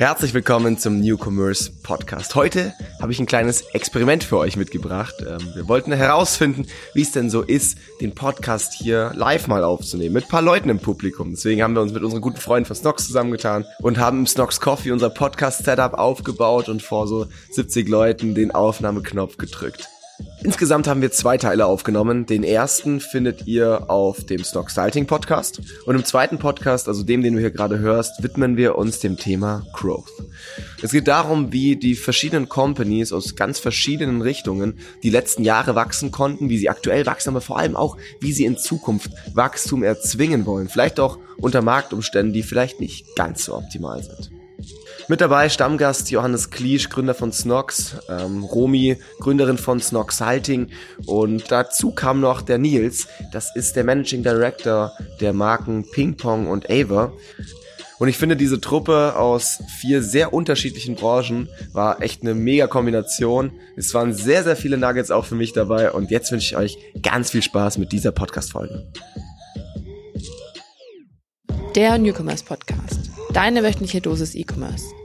[0.00, 2.34] Herzlich willkommen zum New Commerce Podcast.
[2.34, 5.14] Heute habe ich ein kleines Experiment für euch mitgebracht.
[5.20, 10.14] Ähm, wir wollten herausfinden, wie es denn so ist, den Podcast hier live mal aufzunehmen,
[10.14, 11.32] mit ein paar Leuten im Publikum.
[11.32, 14.58] Deswegen haben wir uns mit unseren guten Freunden von Snox zusammengetan und haben im Snox
[14.58, 19.86] Coffee unser Podcast-Setup aufgebaut und vor so 70 Leuten den Aufnahmeknopf gedrückt.
[20.42, 22.24] Insgesamt haben wir zwei Teile aufgenommen.
[22.24, 25.60] Den ersten findet ihr auf dem Stock Styling Podcast.
[25.84, 29.18] Und im zweiten Podcast, also dem, den du hier gerade hörst, widmen wir uns dem
[29.18, 30.10] Thema Growth.
[30.82, 36.10] Es geht darum, wie die verschiedenen Companies aus ganz verschiedenen Richtungen die letzten Jahre wachsen
[36.10, 40.46] konnten, wie sie aktuell wachsen, aber vor allem auch, wie sie in Zukunft Wachstum erzwingen
[40.46, 40.68] wollen.
[40.68, 44.39] Vielleicht auch unter Marktumständen, die vielleicht nicht ganz so optimal sind.
[45.10, 50.68] Mit dabei Stammgast Johannes Kliesch, Gründer von Snox, ähm, Romi, Gründerin von Snox Halting
[51.04, 56.46] und dazu kam noch der Nils, das ist der Managing Director der Marken Ping Pong
[56.46, 57.12] und Ava.
[57.98, 63.50] Und ich finde, diese Truppe aus vier sehr unterschiedlichen Branchen war echt eine mega Kombination.
[63.76, 65.90] Es waren sehr, sehr viele Nuggets auch für mich dabei.
[65.90, 68.86] Und jetzt wünsche ich euch ganz viel Spaß mit dieser Podcast-Folge.
[71.74, 73.10] Der Newcomers Podcast.
[73.32, 74.99] Deine wöchentliche Dosis E-Commerce.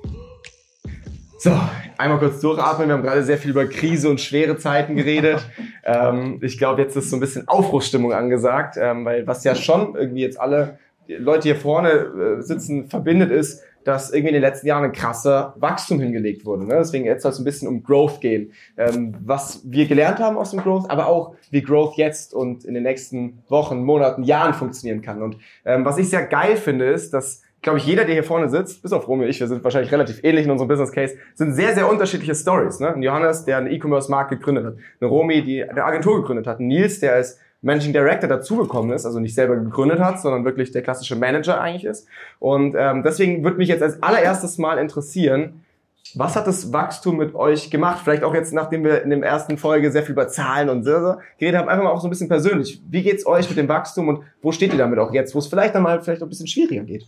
[1.45, 1.55] So,
[1.99, 2.87] einmal kurz durchatmen.
[2.87, 5.47] Wir haben gerade sehr viel über Krise und schwere Zeiten geredet.
[5.83, 9.93] ähm, ich glaube, jetzt ist so ein bisschen Aufbruchsstimmung angesagt, ähm, weil was ja schon
[9.93, 14.65] irgendwie jetzt alle Leute hier vorne äh, sitzen verbindet ist, dass irgendwie in den letzten
[14.65, 16.65] Jahren ein krasser Wachstum hingelegt wurde.
[16.65, 16.77] Ne?
[16.79, 18.51] Deswegen jetzt soll es ein bisschen um Growth gehen.
[18.75, 22.73] Ähm, was wir gelernt haben aus dem Growth, aber auch wie Growth jetzt und in
[22.73, 25.21] den nächsten Wochen, Monaten, Jahren funktionieren kann.
[25.21, 28.47] Und ähm, was ich sehr geil finde, ist, dass glaube ich, jeder, der hier vorne
[28.47, 31.17] sitzt, bis auf Romeo und ich, wir sind wahrscheinlich relativ ähnlich in unserem Business Case,
[31.33, 32.79] sind sehr, sehr unterschiedliche Stories.
[32.79, 32.93] Ne?
[32.93, 36.67] Ein Johannes, der eine E-Commerce-Markt gegründet hat, eine Romy, die eine Agentur gegründet hat, ein
[36.67, 40.83] Nils, der als Managing Director dazugekommen ist, also nicht selber gegründet hat, sondern wirklich der
[40.83, 42.07] klassische Manager eigentlich ist.
[42.37, 45.65] Und ähm, deswegen würde mich jetzt als allererstes Mal interessieren,
[46.13, 48.01] was hat das Wachstum mit euch gemacht?
[48.03, 51.15] Vielleicht auch jetzt, nachdem wir in der ersten Folge sehr viel über Zahlen und so
[51.39, 52.79] geredet haben, einfach mal auch so ein bisschen persönlich.
[52.87, 55.47] Wie geht's euch mit dem Wachstum und wo steht ihr damit auch jetzt, wo es
[55.47, 57.07] vielleicht dann mal vielleicht ein bisschen schwieriger geht?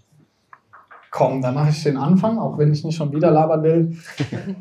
[1.18, 3.98] Komm, dann mache ich den Anfang, auch wenn ich nicht schon wieder labern will.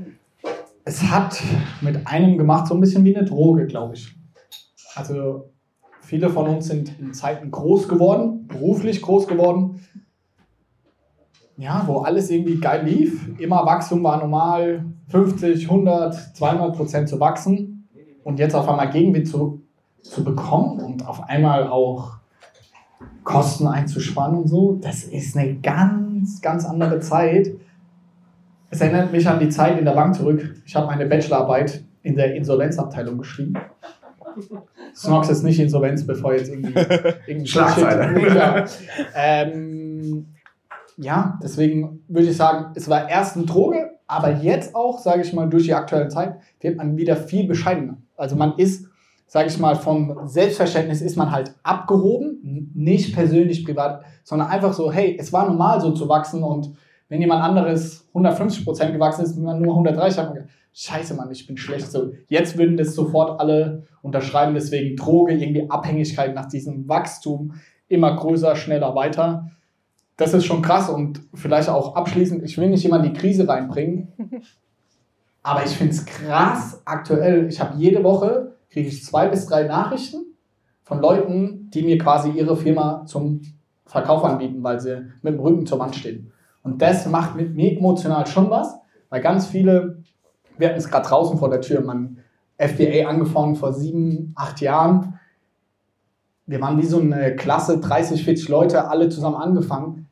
[0.87, 1.43] es hat
[1.83, 4.17] mit einem gemacht, so ein bisschen wie eine Droge, glaube ich.
[4.95, 5.51] Also
[6.01, 9.83] viele von uns sind in Zeiten groß geworden, beruflich groß geworden.
[11.59, 13.39] Ja, wo alles irgendwie geil lief.
[13.39, 17.87] Immer Wachstum war normal, 50, 100, 200 Prozent zu wachsen.
[18.25, 19.61] Und jetzt auf einmal Gegenwind zu,
[20.01, 22.13] zu bekommen und auf einmal auch
[23.25, 27.51] Kosten einzusparen und so, das ist eine ganz, ganz andere Zeit.
[28.71, 30.55] Es erinnert mich an die Zeit in der Bank zurück.
[30.65, 33.55] Ich habe meine Bachelorarbeit in der Insolvenzabteilung geschrieben.
[34.95, 36.75] Snox ist nicht Insolvenz, bevor jetzt irgendwie,
[37.27, 38.35] irgendwie Schlagzeile.
[38.35, 38.65] Ja.
[39.15, 40.27] Ähm,
[40.97, 45.33] ja, deswegen würde ich sagen, es war erst eine Droge, aber jetzt auch, sage ich
[45.33, 47.99] mal, durch die aktuelle Zeit wird man wieder viel bescheidener.
[48.17, 48.89] Also man ist
[49.27, 54.93] sage ich mal, vom Selbstverständnis ist man halt abgehoben, nicht persönlich privat, sondern einfach so,
[54.93, 56.73] hey, es war normal so zu wachsen und
[57.09, 61.31] wenn jemand anderes 150 Prozent gewachsen ist, man nur 130, hat man gedacht, scheiße Mann,
[61.31, 61.91] ich bin schlecht.
[61.91, 67.55] So, jetzt würden das sofort alle unterschreiben, deswegen Droge, irgendwie Abhängigkeit nach diesem Wachstum,
[67.89, 69.51] immer größer, schneller, weiter.
[70.17, 74.13] Das ist schon krass und vielleicht auch abschließend, ich will nicht jemand die Krise reinbringen,
[75.43, 77.49] aber ich finde es krass aktuell.
[77.49, 78.46] Ich habe jede Woche
[78.77, 80.37] kriege ich zwei bis drei Nachrichten
[80.83, 83.41] von Leuten, die mir quasi ihre Firma zum
[83.87, 86.31] Verkauf anbieten, weil sie mit dem Rücken zur Wand stehen.
[86.63, 88.79] Und das macht mit mir emotional schon was,
[89.09, 90.03] weil ganz viele,
[90.59, 92.19] wir hatten es gerade draußen vor der Tür, man
[92.59, 95.21] FBA angefangen vor sieben, acht Jahren.
[96.45, 100.07] Wir waren wie so eine Klasse, 30, 40 Leute, alle zusammen angefangen.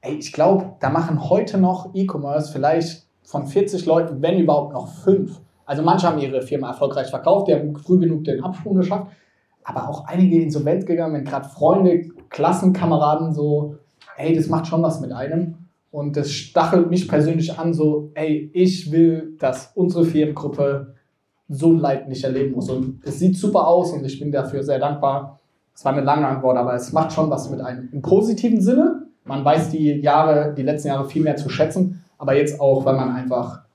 [0.00, 4.88] Ey, ich glaube, da machen heute noch E-Commerce vielleicht von 40 Leuten, wenn überhaupt noch
[4.88, 5.38] fünf.
[5.66, 9.08] Also manche haben ihre Firma erfolgreich verkauft, die haben früh genug den Absprung geschafft,
[9.64, 13.76] aber auch einige insolvent gegangen, wenn gerade Freunde, Klassenkameraden so,
[14.16, 15.56] ey, das macht schon was mit einem.
[15.90, 20.94] Und das stachelt mich persönlich an, so, ey, ich will, dass unsere Firmengruppe
[21.48, 22.70] so ein Leid nicht erleben muss.
[22.70, 25.40] Und es sieht super aus und ich bin dafür sehr dankbar.
[25.74, 27.88] Es war eine lange Antwort, aber es macht schon was mit einem.
[27.92, 32.36] Im positiven Sinne, man weiß die Jahre, die letzten Jahre viel mehr zu schätzen, aber
[32.36, 33.65] jetzt auch, weil man einfach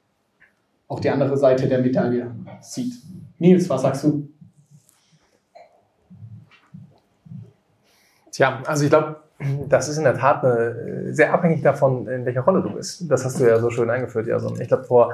[0.91, 2.93] auch die andere Seite der Medaille sieht.
[3.39, 4.27] Nils, was sagst du?
[8.29, 9.21] Tja, also ich glaube,
[9.69, 13.09] das ist in der Tat eine, sehr abhängig davon, in welcher Rolle du bist.
[13.09, 14.59] Das hast du ja so schön eingeführt, Jason.
[14.59, 15.13] Ich glaube, vor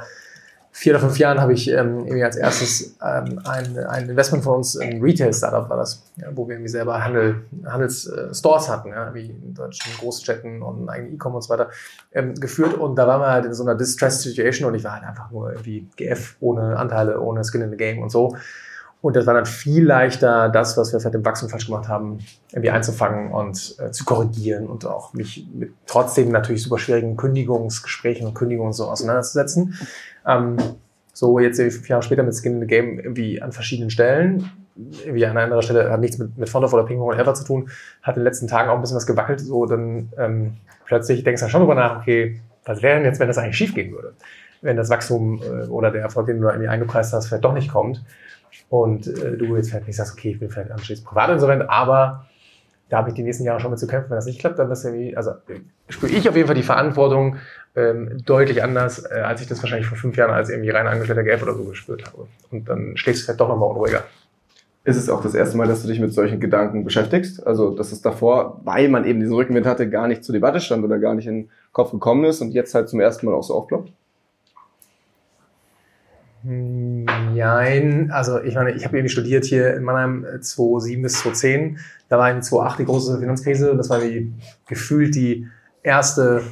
[0.77, 4.57] vier oder fünf Jahren habe ich ähm, irgendwie als erstes ähm, ein, ein Investment von
[4.57, 9.11] uns in Retail-Startup war das, ja, wo wir irgendwie selber Handel, Handelsstores äh, hatten, ja,
[9.11, 11.71] wie in deutschen Großstädten und eigene E-Com und so weiter,
[12.13, 12.75] ähm, geführt.
[12.75, 15.31] Und da waren wir halt in so einer Distressed Situation und ich war halt einfach
[15.31, 18.37] nur irgendwie GF ohne Anteile, ohne Skin in the Game und so.
[19.01, 22.19] Und das war dann viel leichter, das, was wir vielleicht im Wachstum falsch gemacht haben,
[22.51, 28.25] irgendwie einzufangen und äh, zu korrigieren und auch mich mit trotzdem natürlich super schwierigen Kündigungsgesprächen
[28.27, 29.75] und Kündigungen so auseinanderzusetzen.
[30.25, 30.57] Ähm,
[31.13, 34.49] so jetzt fünf Jahre später mit Skin in the Game irgendwie an verschiedenen Stellen.
[34.75, 37.43] Irgendwie an einer anderen Stelle hat nichts mit, mit Fondorf oder Ping oder Ever zu
[37.43, 37.69] tun,
[38.01, 39.41] hat in den letzten Tagen auch ein bisschen was gewackelt.
[39.41, 43.19] So dann ähm, plötzlich denkst du dann schon drüber nach, okay, was wäre denn jetzt,
[43.19, 44.13] wenn das eigentlich schief gehen würde?
[44.61, 47.53] Wenn das Wachstum äh, oder der Erfolg, den du da irgendwie eingepreist hast, vielleicht doch
[47.53, 48.03] nicht kommt
[48.69, 52.25] und äh, du jetzt vielleicht nicht sagst, okay, ich bin vielleicht anschließend privatinsolvent, aber
[52.89, 54.09] da habe ich die nächsten Jahre schon mit zu kämpfen.
[54.09, 55.31] Wenn das nicht klappt, dann irgendwie, also
[55.89, 57.37] spüre ich auf jeden Fall die Verantwortung
[57.75, 61.23] ähm, deutlich anders, äh, als ich das wahrscheinlich vor fünf Jahren als irgendwie rein angestellter
[61.23, 62.27] Gelb oder so gespürt habe.
[62.51, 64.03] Und dann schlägst du vielleicht doch nochmal unruhiger.
[64.83, 67.45] Ist es auch das erste Mal, dass du dich mit solchen Gedanken beschäftigst?
[67.45, 70.83] Also, dass es davor, weil man eben diesen Rückenwind hatte, gar nicht zur Debatte stand
[70.85, 73.43] oder gar nicht in den Kopf gekommen ist und jetzt halt zum ersten Mal auch
[73.43, 73.91] so aufploppt?
[76.49, 81.77] Nein, also ich meine, ich habe irgendwie studiert hier in Mannheim 2007 bis 2010.
[82.07, 83.75] Da war in 2008 die große Finanzkrise.
[83.75, 84.31] Das war wie
[84.65, 85.45] gefühlt die
[85.83, 86.43] erste,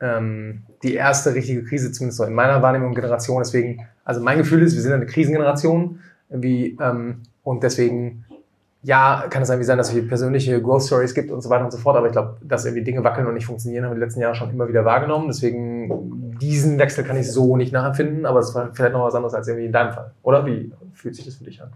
[0.00, 3.42] ähm, die erste richtige Krise, zumindest so in meiner Wahrnehmung Generation.
[3.42, 6.00] Deswegen, also mein Gefühl ist, wir sind eine Krisengeneration.
[6.30, 8.24] Irgendwie, ähm, und deswegen
[8.82, 11.70] ja, kann es irgendwie sein, dass es persönliche Growth Stories gibt und so weiter und
[11.70, 14.00] so fort, aber ich glaube, dass irgendwie Dinge wackeln und nicht funktionieren, haben wir die
[14.00, 15.28] letzten Jahre schon immer wieder wahrgenommen.
[15.28, 15.88] Deswegen,
[16.42, 19.48] diesen Wechsel kann ich so nicht nachempfinden, aber es war vielleicht noch was anderes als
[19.48, 20.10] irgendwie in deinem Fall.
[20.22, 21.70] Oder wie fühlt sich das für dich an?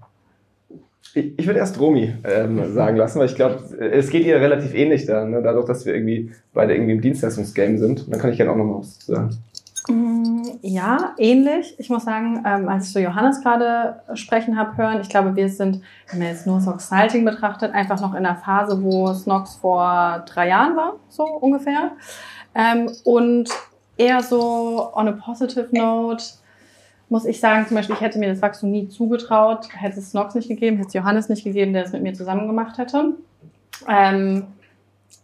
[1.14, 4.74] Ich, ich würde erst Romy ähm, sagen lassen, weil ich glaube, es geht ihr relativ
[4.74, 5.40] ähnlich da, ne?
[5.40, 8.12] dadurch, dass wir irgendwie beide irgendwie im Dienstleistungsgame sind.
[8.12, 9.30] dann kann ich gerne auch noch mal was sagen.
[9.88, 11.76] Mm, ja, ähnlich.
[11.78, 15.48] Ich muss sagen, ähm, als ich so Johannes gerade sprechen habe hören, ich glaube, wir
[15.48, 15.80] sind,
[16.10, 20.24] wenn man jetzt nur Snox Salting betrachtet, einfach noch in einer Phase, wo Snox vor
[20.28, 21.92] drei Jahren war, so ungefähr.
[22.54, 23.48] Ähm, und
[23.96, 26.24] eher so on a positive note,
[27.08, 30.34] muss ich sagen, zum Beispiel, ich hätte mir das Wachstum nie zugetraut, hätte es Snox
[30.34, 33.14] nicht gegeben, hätte es Johannes nicht gegeben, der es mit mir zusammen gemacht hätte.
[33.88, 34.44] Ähm,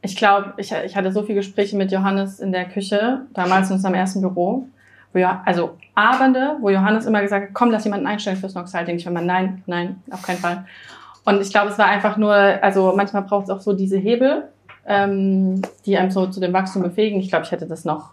[0.00, 3.76] ich glaube, ich, ich hatte so viele Gespräche mit Johannes in der Küche, damals in
[3.76, 4.66] unserem ersten Büro,
[5.14, 8.96] ja, also Abende, wo Johannes immer gesagt hat, komm, lass jemanden einstellen fürs Noxalting.
[8.96, 10.64] Ich war mal, nein, nein, auf keinen Fall.
[11.24, 14.48] Und ich glaube, es war einfach nur, also manchmal braucht es auch so diese Hebel,
[14.86, 17.20] ähm, die einem so zu dem Wachstum befähigen.
[17.20, 18.10] Ich glaube, ich hätte das noch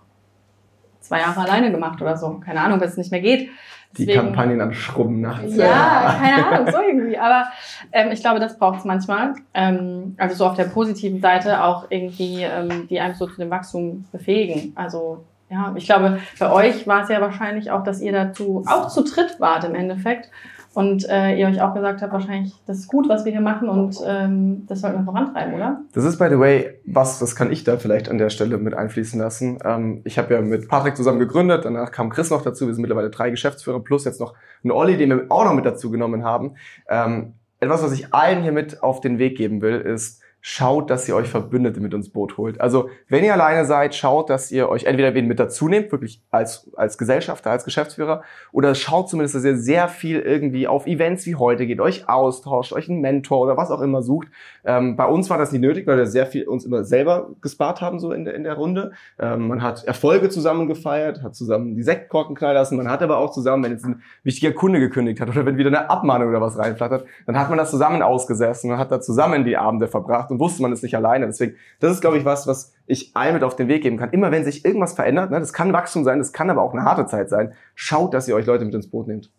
[1.10, 2.40] zwei Jahre alleine gemacht oder so.
[2.46, 3.50] Keine Ahnung, wenn es nicht mehr geht.
[3.92, 5.56] Deswegen, die Kampagnen am Schrubben nachts.
[5.56, 7.18] Ja, keine Ahnung, so irgendwie.
[7.18, 7.48] Aber
[7.92, 9.34] ähm, ich glaube, das braucht es manchmal.
[9.56, 13.50] Ähm, also so auf der positiven Seite auch irgendwie, ähm, die einem so zu dem
[13.50, 14.74] Wachstum befähigen.
[14.76, 18.90] Also ja, ich glaube, bei euch war es ja wahrscheinlich auch, dass ihr dazu auch
[18.90, 20.30] zu dritt wart im Endeffekt
[20.74, 23.70] und äh, ihr euch auch gesagt habt, wahrscheinlich, das ist gut, was wir hier machen
[23.70, 25.82] und ähm, das sollten wir vorantreiben, oder?
[25.94, 28.74] Das ist, by the way, was, das kann ich da vielleicht an der Stelle mit
[28.74, 29.60] einfließen lassen.
[29.66, 32.82] Ähm, ich habe ja mit Patrick zusammen gegründet, danach kam Chris noch dazu, wir sind
[32.82, 36.24] mittlerweile drei Geschäftsführer plus jetzt noch ein Olli, den wir auch noch mit dazu genommen
[36.24, 36.56] haben.
[36.88, 41.08] Ähm, etwas, was ich allen hier mit auf den Weg geben will, ist, schaut, dass
[41.08, 42.62] ihr euch Verbündete mit ins Boot holt.
[42.62, 46.22] Also wenn ihr alleine seid, schaut, dass ihr euch entweder wen mit dazu nehmt, wirklich
[46.32, 51.26] als, als Gesellschafter, als Geschäftsführer, oder schaut zumindest, dass ihr sehr viel irgendwie auf Events
[51.26, 54.30] wie heute geht, euch austauscht, euch einen Mentor oder was auch immer sucht.
[54.64, 57.82] Ähm, bei uns war das nicht nötig, weil wir sehr viel uns immer selber gespart
[57.82, 58.92] haben, so in der, in der Runde.
[59.20, 63.18] Ähm, man hat Erfolge zusammen gefeiert, hat zusammen die Sektkorken knallen lassen, man hat aber
[63.18, 66.40] auch zusammen, wenn jetzt ein wichtiger Kunde gekündigt hat oder wenn wieder eine Abmahnung oder
[66.40, 70.29] was reinflattert, dann hat man das zusammen ausgesessen und hat da zusammen die Abende verbracht
[70.30, 71.26] gemacht und wusste, man ist nicht alleine.
[71.26, 74.12] Deswegen, das ist, glaube ich, was, was ich allen mit auf den Weg geben kann.
[74.12, 76.84] Immer wenn sich irgendwas verändert, ne, das kann Wachstum sein, das kann aber auch eine
[76.84, 79.32] harte Zeit sein, schaut, dass ihr euch Leute mit ins Boot nehmt.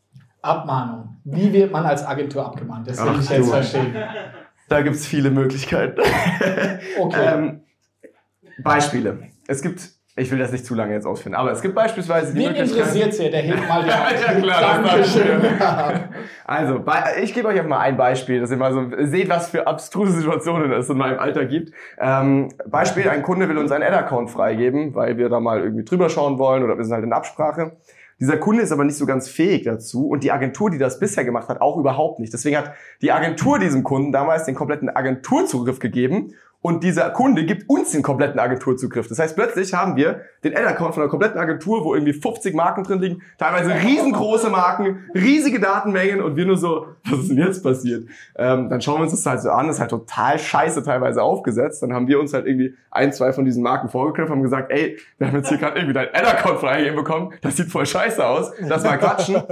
[0.42, 1.16] Abmahnung.
[1.24, 2.88] Wie wird man als Agentur abgemahnt?
[2.88, 3.50] Das will Ach, ich jetzt du.
[3.50, 3.94] verstehen.
[4.68, 6.00] Da gibt's viele Möglichkeiten.
[6.98, 7.34] Okay.
[7.34, 7.60] ähm,
[8.62, 9.28] Beispiele.
[9.46, 12.40] Es gibt ich will das nicht zu lange jetzt ausführen, aber es gibt beispielsweise die
[12.40, 13.30] Wen interessiert hier?
[13.30, 15.40] Der hebt mal die ja, klar, Dankeschön.
[16.44, 16.84] also,
[17.22, 20.12] ich gebe euch auch mal ein Beispiel, dass ihr mal so seht, was für abstruse
[20.12, 21.72] Situationen es in meinem Alter gibt.
[21.98, 26.08] Ähm, Beispiel, ein Kunde will uns einen Ad-Account freigeben, weil wir da mal irgendwie drüber
[26.08, 27.72] schauen wollen oder wir sind halt in Absprache.
[28.20, 31.24] Dieser Kunde ist aber nicht so ganz fähig dazu und die Agentur, die das bisher
[31.24, 32.34] gemacht hat, auch überhaupt nicht.
[32.34, 37.68] Deswegen hat die Agentur diesem Kunden damals den kompletten Agenturzugriff gegeben und dieser Kunde gibt
[37.70, 39.08] uns den kompletten Agenturzugriff.
[39.08, 42.84] Das heißt, plötzlich haben wir den Ad-Account von einer kompletten Agentur, wo irgendwie 50 Marken
[42.84, 47.62] drin liegen, teilweise riesengroße Marken, riesige Datenmengen und wir nur so, was ist denn jetzt
[47.62, 48.08] passiert?
[48.36, 51.22] Ähm, dann schauen wir uns das halt so an, das ist halt total scheiße teilweise
[51.22, 51.82] aufgesetzt.
[51.82, 54.98] Dann haben wir uns halt irgendwie ein, zwei von diesen Marken vorgeknöpft, haben gesagt, ey,
[55.16, 58.52] wir haben jetzt hier gerade irgendwie deinen Ad-Account freigegeben bekommen, das sieht voll scheiße aus,
[58.60, 59.42] lass mal quatschen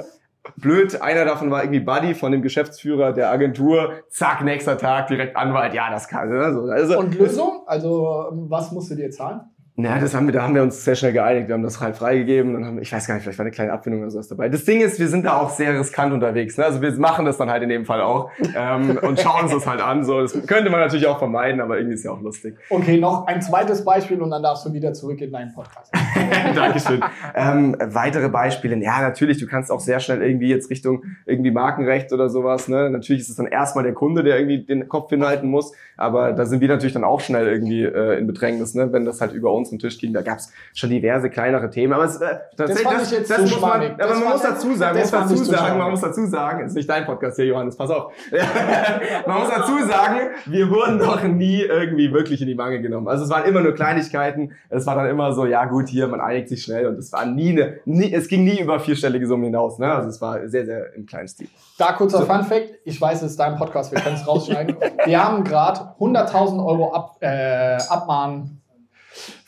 [0.57, 5.37] blöd, einer davon war irgendwie Buddy von dem Geschäftsführer der Agentur, zack, nächster Tag, direkt
[5.37, 6.33] Anwalt, ja, das kann.
[6.33, 7.63] Also, also, Und Lösung?
[7.67, 9.41] Also, was musst du dir zahlen?
[9.81, 11.47] Naja, das haben wir, da haben wir uns sehr schnell geeinigt.
[11.47, 12.53] Wir haben das halt freigegeben.
[12.55, 14.49] Dann haben, ich weiß gar nicht, vielleicht war eine kleine Abfindung oder sowas dabei.
[14.49, 16.59] Das Ding ist, wir sind da auch sehr riskant unterwegs.
[16.59, 16.65] Ne?
[16.65, 19.69] Also wir machen das dann halt in dem Fall auch ähm, und schauen uns das
[19.69, 20.03] halt an.
[20.03, 22.57] So, das könnte man natürlich auch vermeiden, aber irgendwie ist ja auch lustig.
[22.71, 25.93] Okay, noch ein zweites Beispiel und dann darfst du wieder zurück in deinen Podcast.
[26.57, 27.01] Dankeschön.
[27.37, 28.77] Ähm, weitere Beispiele.
[28.79, 32.67] Ja, natürlich, du kannst auch sehr schnell irgendwie jetzt Richtung irgendwie Markenrecht oder sowas.
[32.67, 32.91] Ne?
[32.91, 35.73] Natürlich ist es dann erstmal der Kunde, der irgendwie den Kopf hinhalten muss.
[35.97, 38.93] Aber da sind wir natürlich dann auch schnell irgendwie äh, in Bedrängnis, ne?
[38.93, 40.13] wenn das halt über unseren Tisch ging.
[40.13, 41.93] Da gab's schon diverse kleinere Themen.
[41.93, 45.13] Aber es, äh, tatsächlich, zu muss man, aber Das man muss dazu sagen, man das
[45.13, 48.13] muss dazu sagen, man muss dazu sagen, ist nicht dein Podcast hier, Johannes, pass auf.
[49.27, 53.09] man muss dazu sagen, wir wurden noch nie irgendwie wirklich in die Mangel genommen.
[53.09, 54.53] Also es waren immer nur Kleinigkeiten.
[54.69, 57.27] Es war dann immer so, ja gut, hier, man einigt sich schnell und es war
[57.27, 59.79] nie eine, nie, es ging nie über vierstellige Summen hinaus.
[59.79, 59.93] Ne?
[59.93, 61.49] Also es war sehr, sehr im kleinen Stil.
[61.79, 64.77] Da kurzer Fun Fact, ich weiß, es ist dein Podcast, wir können es rausschneiden.
[65.05, 67.79] Wir haben gerade 100.000 Euro Ab, äh,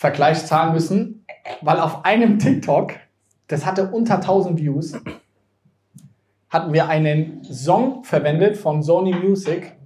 [0.00, 1.24] Abmahn-Vergleich zahlen müssen,
[1.62, 2.92] weil auf einem TikTok,
[3.48, 4.94] das hatte unter 1000 Views,
[6.48, 9.76] hatten wir einen Song verwendet von Sony Music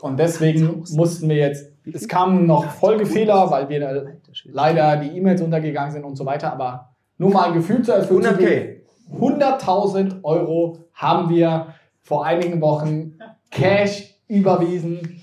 [0.00, 5.92] und deswegen mussten wir jetzt, es kamen noch Folgefehler, weil wir leider die E-Mails untergegangen
[5.92, 8.24] sind und so weiter, aber nur mal ein Gefühl zu erfüllen.
[8.24, 8.76] 100k.
[9.12, 13.18] 100.000 Euro haben wir vor einigen Wochen
[13.50, 15.15] Cash überwiesen.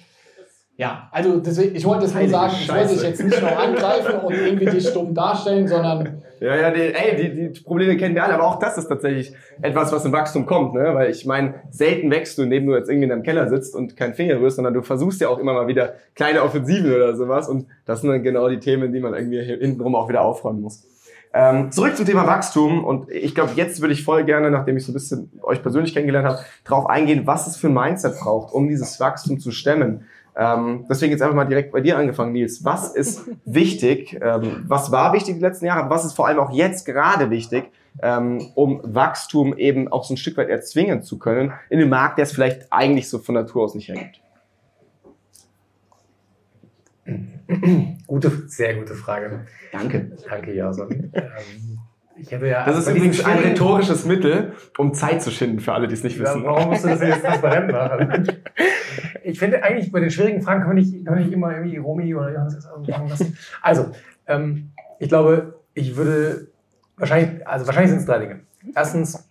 [0.84, 4.20] Ja, also deswegen, ich wollte es nur sagen, ich wollte dich jetzt nicht nur angreifen
[4.20, 8.24] und irgendwie dich stumm darstellen, sondern Ja, ja, die, ey, die, die Probleme kennen wir
[8.26, 10.94] alle, aber auch das ist tatsächlich etwas, was im Wachstum kommt, ne?
[10.94, 13.96] Weil ich meine, selten wächst du, indem du jetzt irgendwie in deinem Keller sitzt und
[13.96, 17.48] keinen Finger rührst, sondern du versuchst ja auch immer mal wieder kleine Offensiven oder sowas
[17.48, 20.60] und das sind dann genau die Themen, die man irgendwie hier hintenrum auch wieder aufräumen
[20.60, 20.86] muss.
[21.36, 24.86] Ähm, zurück zum Thema Wachstum und ich glaube, jetzt würde ich voll gerne, nachdem ich
[24.86, 28.54] so ein bisschen euch persönlich kennengelernt habe, darauf eingehen, was es für ein Mindset braucht,
[28.54, 30.06] um dieses Wachstum zu stemmen.
[30.36, 32.64] Ähm, deswegen jetzt einfach mal direkt bei dir angefangen, Nils.
[32.64, 34.20] Was ist wichtig?
[34.22, 35.90] Ähm, was war wichtig die letzten Jahre?
[35.90, 37.72] Was ist vor allem auch jetzt gerade wichtig,
[38.02, 42.18] ähm, um Wachstum eben auch so ein Stück weit erzwingen zu können in einem Markt,
[42.18, 44.22] der es vielleicht eigentlich so von Natur aus nicht hergibt?
[48.08, 49.46] Gute, sehr gute Frage.
[49.72, 50.12] Danke.
[50.30, 51.12] Danke, Jason.
[52.16, 52.66] Ja.
[52.66, 55.94] Das ist bei diesen übrigens ein rhetorisches Mittel, um Zeit zu schinden, für alle, die
[55.96, 56.44] es nicht Ja, wissen.
[56.44, 58.28] warum musst du das jetzt transparent machen?
[59.26, 61.78] Ich finde eigentlich bei den schwierigen Fragen kann man nicht, kann man nicht immer irgendwie
[61.78, 63.38] Romy oder Johannes jetzt anfangen lassen.
[63.62, 63.92] Also,
[64.28, 66.50] ähm, ich glaube, ich würde
[66.98, 68.42] wahrscheinlich, also wahrscheinlich sind es drei Dinge.
[68.76, 69.28] Erstens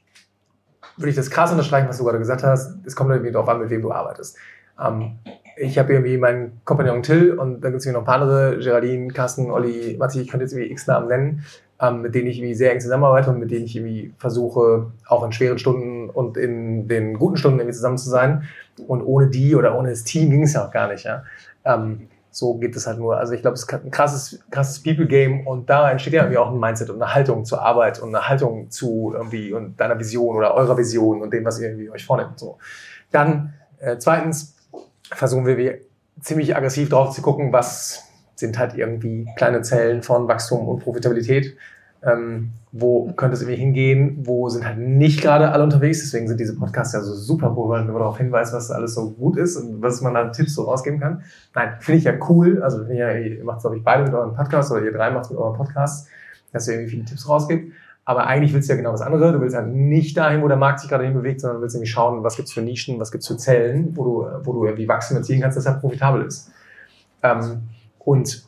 [0.97, 2.79] würde ich das krass unterstreichen, was du gerade gesagt hast.
[2.87, 4.37] Es kommt irgendwie darauf an, mit wem du arbeitest.
[4.83, 5.19] Ähm,
[5.57, 9.09] ich habe irgendwie meinen Kompagnon Till und da gibt es noch ein paar andere, Geraldine,
[9.13, 11.45] Carsten, Olli, Matti, ich könnte jetzt irgendwie x Namen nennen,
[11.83, 15.25] ähm, mit denen ich irgendwie sehr eng zusammenarbeite und mit denen ich irgendwie versuche, auch
[15.25, 18.45] in schweren Stunden und in den guten Stunden irgendwie zusammen zu sein.
[18.87, 21.05] Und ohne die oder ohne das Team ging es ja auch gar nicht.
[21.05, 21.25] Ja?
[21.65, 23.19] Ähm, so geht es halt nur.
[23.19, 26.51] Also ich glaube, es ist ein krasses, krasses People-Game und da entsteht ja irgendwie auch
[26.53, 30.37] ein Mindset und eine Haltung zur Arbeit und eine Haltung zu irgendwie und deiner Vision
[30.37, 32.39] oder eurer Vision und dem, was ihr irgendwie euch vornimmt.
[32.39, 32.59] So.
[33.11, 34.55] Dann äh, zweitens
[35.13, 35.81] versuchen wir, wir
[36.21, 38.05] ziemlich aggressiv drauf zu gucken, was
[38.43, 41.57] sind halt irgendwie kleine Zellen von Wachstum und Profitabilität.
[42.05, 44.19] Ähm, wo könnte es irgendwie hingehen?
[44.25, 46.01] Wo sind halt nicht gerade alle unterwegs?
[46.01, 49.37] Deswegen sind diese Podcasts ja so super weil man darauf hinweist, was alles so gut
[49.37, 51.23] ist und was man an Tipps so rausgeben kann.
[51.55, 52.63] Nein, finde ich ja cool.
[52.63, 55.27] Also ja, ihr macht es, glaube ich, beide mit euren Podcasts oder ihr drei macht
[55.27, 56.09] es mit euren Podcasts,
[56.53, 57.73] dass ihr irgendwie viele Tipps rausgibt.
[58.05, 59.33] Aber eigentlich willst du ja genau das andere.
[59.33, 62.25] Du willst halt nicht dahin, wo der Markt sich gerade hinbewegt, sondern willst irgendwie schauen,
[62.25, 65.41] was gibt's für Nischen, was gibt's für Zellen, wo du, wo du irgendwie Wachstum erzielen
[65.41, 66.51] kannst, dass er profitabel ist.
[67.23, 67.63] Ähm,
[68.05, 68.45] und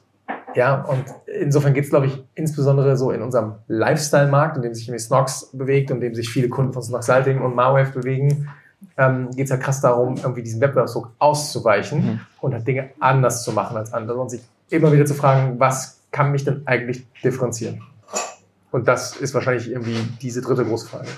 [0.54, 4.90] ja, und insofern geht es, glaube ich, insbesondere so in unserem Lifestyle-Markt, in dem sich
[5.00, 8.48] Snox bewegt und in dem sich viele Kunden von Snoxalting und Marwave bewegen,
[8.96, 12.20] ähm, geht es ja krass darum, irgendwie diesen Wettbewerbsdruck auszuweichen Mhm.
[12.40, 16.00] und halt Dinge anders zu machen als andere und sich immer wieder zu fragen, was
[16.12, 17.82] kann mich denn eigentlich differenzieren?
[18.70, 21.08] Und das ist wahrscheinlich irgendwie diese dritte große Frage.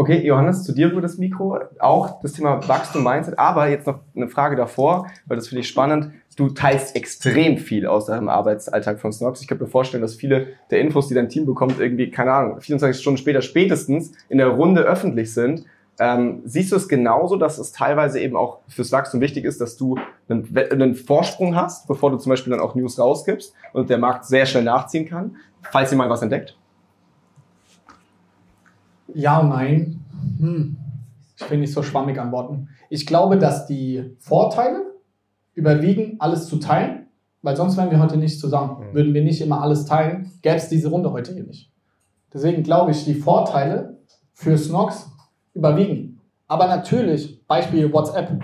[0.00, 1.58] Okay, Johannes, zu dir rüber das Mikro.
[1.78, 3.38] Auch das Thema Wachstum, Mindset.
[3.38, 6.12] Aber jetzt noch eine Frage davor, weil das finde ich spannend.
[6.36, 9.42] Du teilst extrem viel aus deinem Arbeitsalltag von Snox.
[9.42, 12.62] Ich könnte mir vorstellen, dass viele der Infos, die dein Team bekommt, irgendwie, keine Ahnung,
[12.62, 15.66] 24 Stunden später spätestens in der Runde öffentlich sind.
[15.98, 19.76] Ähm, siehst du es genauso, dass es teilweise eben auch fürs Wachstum wichtig ist, dass
[19.76, 19.98] du
[20.30, 24.24] einen, einen Vorsprung hast, bevor du zum Beispiel dann auch News rausgibst und der Markt
[24.24, 25.36] sehr schnell nachziehen kann,
[25.70, 26.56] falls mal was entdeckt?
[29.14, 30.00] Ja und nein.
[30.38, 30.76] Hm.
[31.36, 32.68] Ich bin nicht so schwammig antworten.
[32.90, 34.94] Ich glaube, dass die Vorteile
[35.54, 37.06] überwiegen, alles zu teilen,
[37.42, 38.90] weil sonst wären wir heute nicht zusammen.
[38.90, 38.94] Mhm.
[38.94, 41.70] Würden wir nicht immer alles teilen, gäbe es diese Runde heute hier nicht.
[42.32, 43.98] Deswegen glaube ich, die Vorteile
[44.32, 45.10] für Snox
[45.54, 46.20] überwiegen.
[46.46, 48.40] Aber natürlich, Beispiel WhatsApp.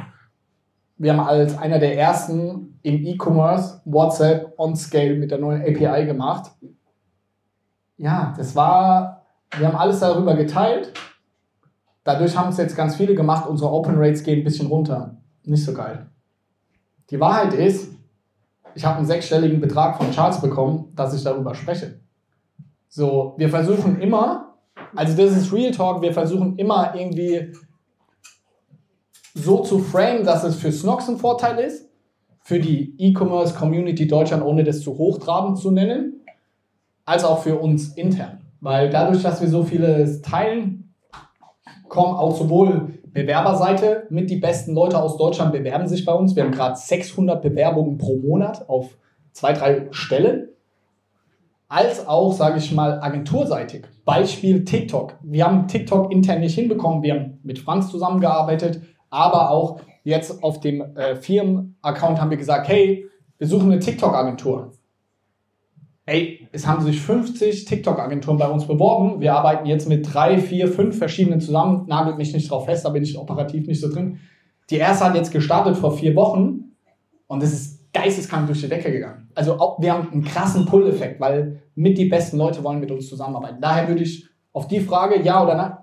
[0.99, 6.07] Wir haben als einer der ersten im E-Commerce WhatsApp on Scale mit der neuen API
[6.07, 6.53] gemacht.
[7.99, 9.16] Ja, das war,
[9.59, 10.93] wir haben alles darüber geteilt.
[12.05, 13.49] Dadurch haben es jetzt ganz viele gemacht.
[13.49, 15.17] Unsere Open Rates gehen ein bisschen runter.
[15.45, 16.07] Nicht so geil.
[17.11, 17.93] Die Wahrheit ist,
[18.75, 22.01] ich habe einen sechsstelligen Betrag von Charles bekommen, dass ich darüber spreche.
[22.89, 24.55] So, wir versuchen immer,
[24.95, 27.53] also das ist Real Talk, wir versuchen immer irgendwie
[29.35, 31.89] so zu frame, dass es für Snox ein Vorteil ist,
[32.41, 36.23] für die E-Commerce Community Deutschland, ohne das zu hochtrabend zu nennen,
[37.05, 38.46] als auch für uns intern.
[38.61, 40.95] Weil dadurch, dass wir so vieles teilen,
[41.89, 46.37] kommen auch sowohl Bewerberseite mit die besten Leute aus Deutschland bewerben sich bei uns.
[46.37, 48.97] Wir haben gerade 600 Bewerbungen pro Monat auf
[49.33, 50.49] zwei, drei Stellen.
[51.69, 53.87] Als auch, sage ich mal, agenturseitig.
[54.05, 55.15] Beispiel TikTok.
[55.23, 57.03] Wir haben TikTok intern nicht hinbekommen.
[57.03, 62.69] Wir haben mit Franz zusammengearbeitet, aber auch jetzt auf dem äh, Firmenaccount haben wir gesagt,
[62.69, 63.07] hey,
[63.39, 64.73] wir suchen eine TikTok-Agentur.
[66.09, 69.21] Ey, es haben sich 50 TikTok-Agenturen bei uns beworben.
[69.21, 71.85] Wir arbeiten jetzt mit drei, vier, fünf verschiedenen zusammen.
[71.89, 74.21] Nagelt mich nicht drauf fest, da bin ich operativ nicht so drin.
[74.71, 76.77] Die erste hat jetzt gestartet vor vier Wochen
[77.27, 79.29] und es ist geisteskrank durch die Decke gegangen.
[79.35, 83.61] Also wir haben einen krassen Pull-Effekt, weil mit die besten Leute wollen mit uns zusammenarbeiten.
[83.61, 85.77] Daher würde ich auf die Frage ja oder nein,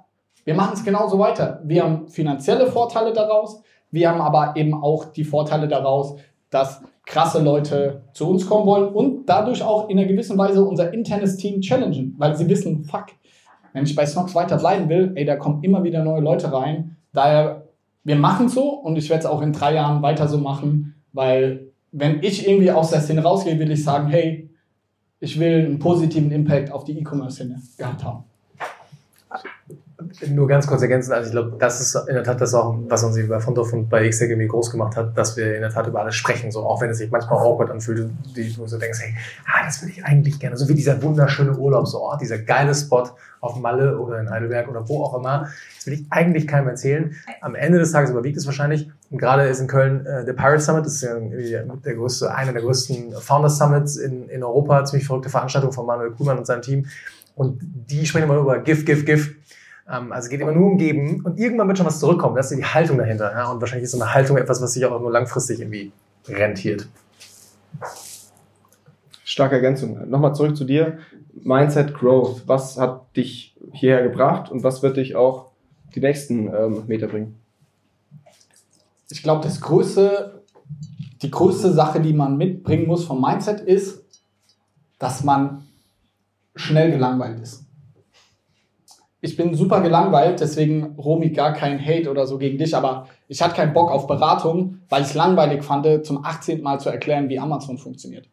[0.45, 1.61] wir machen es genauso weiter.
[1.65, 3.61] Wir haben finanzielle Vorteile daraus,
[3.91, 6.15] wir haben aber eben auch die Vorteile daraus,
[6.49, 10.93] dass krasse Leute zu uns kommen wollen und dadurch auch in einer gewissen Weise unser
[10.93, 13.07] internes Team challengen, weil sie wissen, fuck,
[13.73, 16.95] wenn ich bei Snox weiter bleiben will, ey, da kommen immer wieder neue Leute rein.
[17.11, 17.67] Daher,
[18.03, 21.71] wir machen so und ich werde es auch in drei Jahren weiter so machen, weil
[21.91, 24.49] wenn ich irgendwie aus der Szene rausgehe, will ich sagen, hey,
[25.19, 28.25] ich will einen positiven Impact auf die E-Commerce-Szene gehabt haben.
[30.29, 33.03] Nur ganz kurz ergänzen, also ich glaube, das ist in der Tat das auch, was
[33.03, 35.87] uns bei Fontov und bei X irgendwie groß gemacht hat, dass wir in der Tat
[35.87, 38.99] über alles sprechen, so auch wenn es sich manchmal awkward anfühlt, die, du so denkst,
[39.01, 43.09] hey, ah, das würde ich eigentlich gerne, so wie dieser wunderschöne Urlaubsort, dieser geile Spot
[43.41, 47.15] auf Malle oder in Heidelberg oder wo auch immer, das will ich eigentlich keinem erzählen.
[47.41, 50.61] Am Ende des Tages überwiegt es wahrscheinlich, und gerade ist in Köln äh, der Pirate
[50.61, 55.05] Summit, das ist ja der größte, einer der größten Founders Summits in, in Europa, ziemlich
[55.05, 56.85] verrückte Veranstaltung von Manuel Kuhlmann und seinem Team,
[57.35, 59.35] und die sprechen immer über GIF, GIF, GIF.
[59.89, 62.35] Ähm, also es geht immer nur um Geben und irgendwann wird schon was zurückkommen.
[62.35, 63.31] Das ist die Haltung dahinter.
[63.31, 63.51] Ja?
[63.51, 65.91] Und wahrscheinlich ist so eine Haltung etwas, was sich auch nur langfristig irgendwie
[66.27, 66.87] rentiert.
[69.23, 70.09] Starke Ergänzung.
[70.09, 70.99] Nochmal zurück zu dir.
[71.33, 72.43] Mindset Growth.
[72.47, 75.51] Was hat dich hierher gebracht und was wird dich auch
[75.95, 77.35] die nächsten ähm, Meter bringen?
[79.09, 80.43] Ich glaube, das größte,
[81.21, 84.03] die größte Sache, die man mitbringen muss vom Mindset ist,
[84.99, 85.63] dass man
[86.55, 87.62] schnell gelangweilt ist.
[89.23, 93.41] Ich bin super gelangweilt, deswegen Romy gar kein Hate oder so gegen dich, aber ich
[93.41, 96.61] hatte keinen Bock auf Beratung, weil ich es langweilig fand, zum 18.
[96.61, 98.27] Mal zu erklären, wie Amazon funktioniert.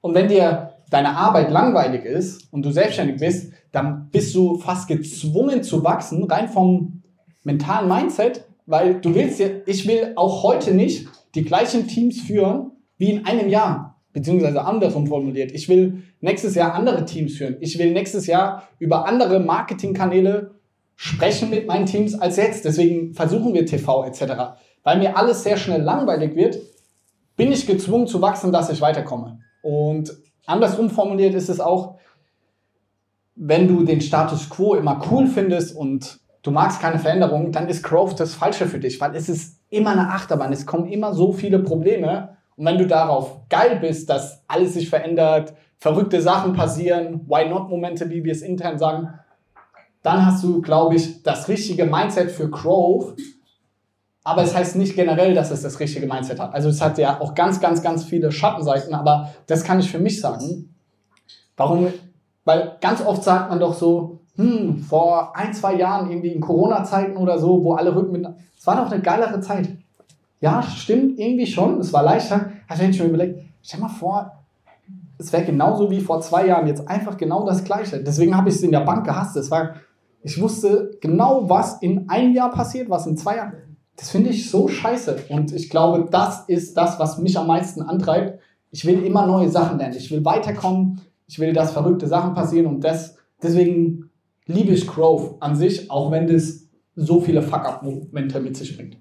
[0.00, 4.86] Und wenn dir deine Arbeit langweilig ist und du selbstständig bist, dann bist du fast
[4.86, 7.02] gezwungen zu wachsen, rein vom
[7.42, 12.70] mentalen Mindset, weil du willst ja, ich will auch heute nicht die gleichen Teams führen
[12.96, 13.87] wie in einem Jahr,
[14.18, 15.52] beziehungsweise andersrum formuliert.
[15.52, 17.56] Ich will nächstes Jahr andere Teams führen.
[17.60, 20.56] Ich will nächstes Jahr über andere Marketingkanäle
[20.96, 22.64] sprechen mit meinen Teams als jetzt.
[22.64, 24.58] Deswegen versuchen wir TV etc.
[24.82, 26.58] Weil mir alles sehr schnell langweilig wird,
[27.36, 29.38] bin ich gezwungen zu wachsen, dass ich weiterkomme.
[29.62, 30.12] Und
[30.46, 31.98] andersrum formuliert ist es auch,
[33.36, 37.84] wenn du den Status quo immer cool findest und du magst keine Veränderung, dann ist
[37.84, 40.52] Growth das Falsche für dich, weil es ist immer eine Achterbahn.
[40.52, 42.37] Es kommen immer so viele Probleme.
[42.58, 47.70] Und wenn du darauf geil bist, dass alles sich verändert, verrückte Sachen passieren, why not
[47.70, 49.14] Momente, wie wir es intern sagen,
[50.02, 53.14] dann hast du, glaube ich, das richtige Mindset für Growth.
[54.24, 56.52] Aber es heißt nicht generell, dass es das richtige Mindset hat.
[56.52, 60.00] Also es hat ja auch ganz, ganz, ganz viele Schattenseiten, aber das kann ich für
[60.00, 60.74] mich sagen.
[61.56, 61.92] Warum?
[62.44, 67.16] Weil ganz oft sagt man doch so, hm, vor ein, zwei Jahren irgendwie in Corona-Zeiten
[67.16, 68.26] oder so, wo alle Rücken mit...
[68.58, 69.68] Es war doch eine geilere Zeit.
[70.40, 71.80] Ja, stimmt, irgendwie schon.
[71.80, 72.52] Es war leichter.
[72.76, 74.44] Wenn ich mir überlegt, stell mal vor,
[75.18, 78.02] es wäre genauso wie vor zwei Jahren jetzt einfach genau das Gleiche.
[78.02, 79.36] Deswegen habe ich es in der Bank gehasst.
[79.36, 79.74] Es war
[80.22, 83.54] Ich wusste genau, was in einem Jahr passiert, was in zwei Jahren.
[83.96, 85.24] Das finde ich so scheiße.
[85.28, 88.38] Und ich glaube, das ist das, was mich am meisten antreibt.
[88.70, 89.96] Ich will immer neue Sachen lernen.
[89.96, 91.00] Ich will weiterkommen.
[91.26, 92.66] Ich will, dass verrückte Sachen passieren.
[92.66, 94.10] Und das, deswegen
[94.46, 98.98] liebe ich Growth an sich, auch wenn das so viele Fuck-Up-Momente mit sich bringt.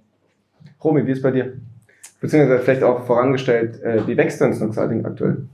[0.84, 1.54] Romy, wie ist bei dir?
[2.20, 5.48] Beziehungsweise vielleicht auch vorangestellt, äh, wie wächst denn Snox aktuell?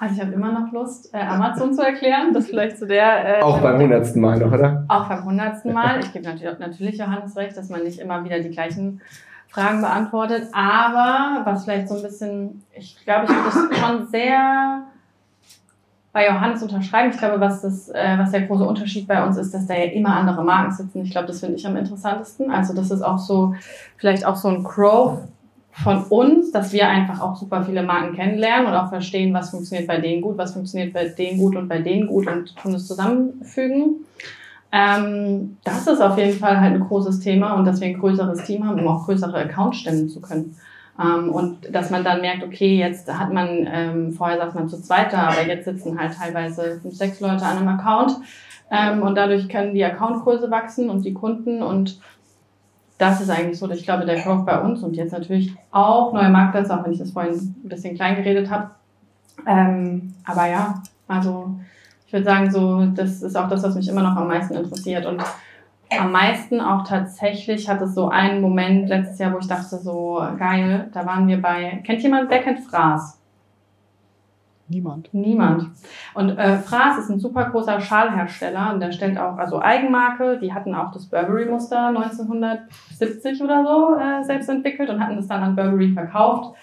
[0.00, 2.32] Also ich habe immer noch Lust, äh, Amazon zu erklären.
[2.32, 3.38] Das vielleicht zu der.
[3.38, 4.84] Äh, auch beim hundertsten Mal noch, oder?
[4.88, 6.00] Auch beim hundertsten Mal.
[6.00, 9.00] Ich gebe natürlich, natürlich Johannes recht, dass man nicht immer wieder die gleichen
[9.48, 10.48] Fragen beantwortet.
[10.52, 14.82] Aber was vielleicht so ein bisschen, ich glaube, ich würde das schon sehr
[16.14, 17.10] bei Johannes unterschreiben.
[17.10, 19.90] Ich glaube, was, das, äh, was der große Unterschied bei uns ist, dass da ja
[19.90, 21.02] immer andere Marken sitzen.
[21.02, 22.52] Ich glaube, das finde ich am interessantesten.
[22.52, 23.56] Also das ist auch so,
[23.96, 25.18] vielleicht auch so ein Growth
[25.72, 29.88] von uns, dass wir einfach auch super viele Marken kennenlernen und auch verstehen, was funktioniert
[29.88, 32.86] bei denen gut, was funktioniert bei denen gut und bei denen gut und tun es
[32.86, 33.96] zusammenfügen.
[34.70, 38.44] Ähm, das ist auf jeden Fall halt ein großes Thema und dass wir ein größeres
[38.44, 40.54] Team haben, um auch größere Accounts stemmen zu können.
[41.00, 44.80] Ähm, und dass man dann merkt, okay, jetzt hat man, ähm, vorher sagt man zu
[44.80, 48.16] zweit da, aber jetzt sitzen halt teilweise fünf, sechs Leute an einem Account
[48.70, 51.98] ähm, und dadurch können die Accountgröße wachsen und die Kunden und
[52.98, 56.30] das ist eigentlich so, ich glaube, der Growth bei uns und jetzt natürlich auch neue
[56.30, 58.70] Marktplätze, auch wenn ich das vorhin ein bisschen klein geredet habe.
[59.46, 61.56] Ähm, aber ja, also
[62.06, 65.06] ich würde sagen, so, das ist auch das, was mich immer noch am meisten interessiert.
[65.06, 65.20] Und
[65.98, 70.22] am meisten auch tatsächlich hat es so einen Moment letztes Jahr, wo ich dachte, so
[70.38, 73.20] geil, da waren wir bei, kennt jemand, wer kennt Fraß?
[74.66, 75.12] Niemand.
[75.12, 75.70] Niemand.
[76.14, 80.54] Und äh, Fraß ist ein super großer Schalhersteller und der stellt auch, also Eigenmarke, die
[80.54, 85.56] hatten auch das Burberry-Muster 1970 oder so äh, selbst entwickelt und hatten das dann an
[85.56, 86.56] Burberry verkauft.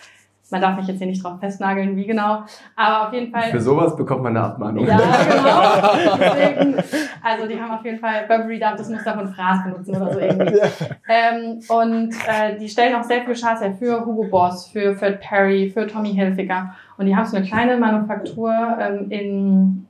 [0.51, 2.43] Man darf mich jetzt hier nicht drauf festnageln, wie genau.
[2.75, 3.51] Aber auf jeden Fall.
[3.51, 4.85] Für sowas bekommt man eine Abmahnung.
[4.85, 4.97] Ja,
[5.29, 6.17] genau.
[6.17, 6.75] Deswegen,
[7.23, 10.19] also die haben auf jeden Fall, Burberry darf das Muster von Fraß benutzen oder so
[10.19, 10.59] irgendwie.
[11.07, 15.19] Ähm, und äh, die stellen auch sehr viel Schals her für Hugo Boss, für Fred
[15.19, 16.73] Perry, für Tommy Hilfiger.
[16.97, 19.87] Und die haben so eine kleine Manufaktur ähm, in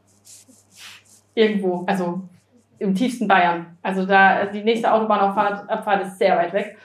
[1.34, 2.22] irgendwo, also
[2.80, 3.78] im tiefsten Bayern.
[3.82, 6.78] Also da die nächste Autobahnabfahrt Abfahrt ist sehr weit weg.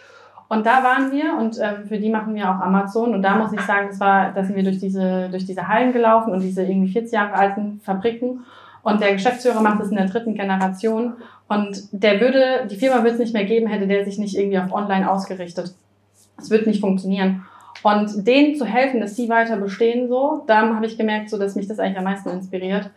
[0.49, 3.15] Und da waren wir und ähm, für die machen wir auch Amazon.
[3.15, 5.93] Und da muss ich sagen, das war, da sind wir durch diese, durch diese Hallen
[5.93, 8.45] gelaufen und diese irgendwie 40 Jahre alten Fabriken.
[8.83, 11.15] Und der Geschäftsführer macht es in der dritten Generation.
[11.49, 14.59] Und der würde, die Firma würde es nicht mehr geben, hätte der sich nicht irgendwie
[14.59, 15.75] auf online ausgerichtet.
[16.39, 17.45] Es wird nicht funktionieren.
[17.83, 21.55] Und denen zu helfen, dass die weiter bestehen, so, da habe ich gemerkt, so, dass
[21.57, 22.91] mich das eigentlich am meisten inspiriert,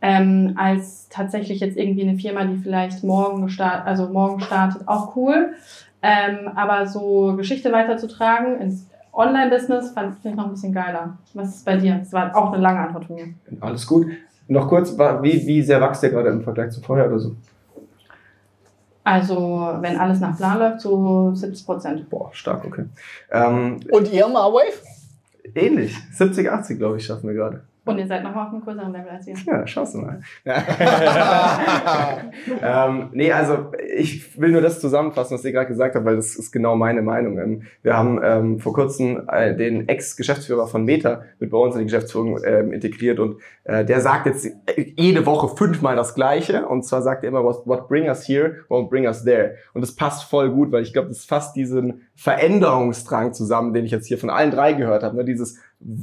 [0.00, 5.16] ähm, als tatsächlich jetzt irgendwie eine Firma, die vielleicht morgen gestartet, also morgen startet, auch
[5.16, 5.54] cool.
[6.02, 11.18] Ähm, aber so Geschichte weiterzutragen ins Online-Business fand ich noch ein bisschen geiler.
[11.34, 11.96] Was ist bei dir?
[11.96, 13.28] Das war auch eine lange Antwort von mir.
[13.60, 14.06] Alles gut.
[14.48, 17.36] Noch kurz, wie, wie sehr wächst der gerade im Vergleich zu vorher oder so?
[19.04, 22.10] Also, wenn alles nach Plan läuft, so 70 Prozent.
[22.10, 22.84] Boah, stark, okay.
[23.30, 24.80] Ähm, Und ihr, Marwave?
[25.54, 25.96] Ähnlich.
[26.12, 27.64] 70, 80, glaube ich, schaffen wir gerade.
[27.84, 29.34] Und ihr seid noch auf einem größeren Level als wir.
[29.44, 30.20] Ja, schaust du mal.
[32.62, 36.36] ähm, nee, also ich will nur das zusammenfassen, was ihr gerade gesagt habt, weil das
[36.36, 37.38] ist genau meine Meinung.
[37.38, 41.80] Ähm, wir haben ähm, vor kurzem äh, den Ex-Geschäftsführer von Meta mit bei uns in
[41.80, 46.84] die Geschäftsführung ähm, integriert und äh, der sagt jetzt jede Woche fünfmal das Gleiche und
[46.84, 49.56] zwar sagt er immer, what, what bring us here won't bring us there.
[49.74, 53.90] Und das passt voll gut, weil ich glaube, das fasst diesen Veränderungsdrang zusammen, den ich
[53.90, 55.16] jetzt hier von allen drei gehört habe.
[55.16, 55.24] Ne?
[55.24, 55.58] Dieses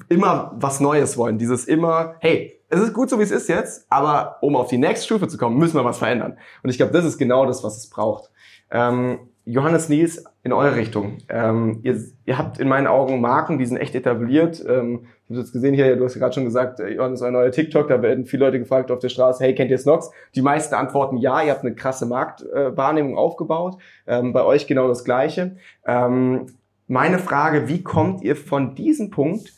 [0.10, 1.38] immer was Neues wollen.
[1.38, 4.78] Dieses immer, hey, es ist gut so, wie es ist jetzt, aber um auf die
[4.78, 6.38] nächste Stufe zu kommen, müssen wir was verändern.
[6.62, 8.32] Und ich glaube, das ist genau das, was es braucht.
[8.70, 11.20] Ähm, Johannes Niels, in eure Richtung.
[11.30, 14.62] Ähm, ihr, ihr habt in meinen Augen Marken, die sind echt etabliert.
[14.68, 17.52] Ähm, ich habe jetzt gesehen hier, du hast gerade schon gesagt, äh, Johannes, ein neuer
[17.52, 20.10] TikTok, da werden viele Leute gefragt auf der Straße, hey, kennt ihr Snox?
[20.34, 23.78] Die meisten antworten ja, ihr habt eine krasse Marktwahrnehmung äh, aufgebaut.
[24.08, 25.58] Ähm, bei euch genau das Gleiche.
[25.86, 26.48] Ähm,
[26.88, 29.54] meine Frage, wie kommt ihr von diesem Punkt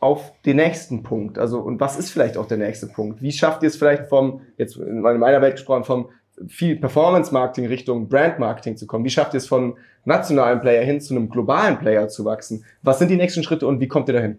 [0.00, 1.38] auf den nächsten Punkt?
[1.38, 3.22] Also, und was ist vielleicht auch der nächste Punkt?
[3.22, 6.08] Wie schafft ihr es vielleicht vom, jetzt in meiner Welt gesprochen, vom
[6.48, 9.04] viel Performance-Marketing Richtung Brand-Marketing zu kommen?
[9.04, 12.64] Wie schafft ihr es von nationalen Player hin zu einem globalen Player zu wachsen?
[12.82, 14.38] Was sind die nächsten Schritte und wie kommt ihr dahin?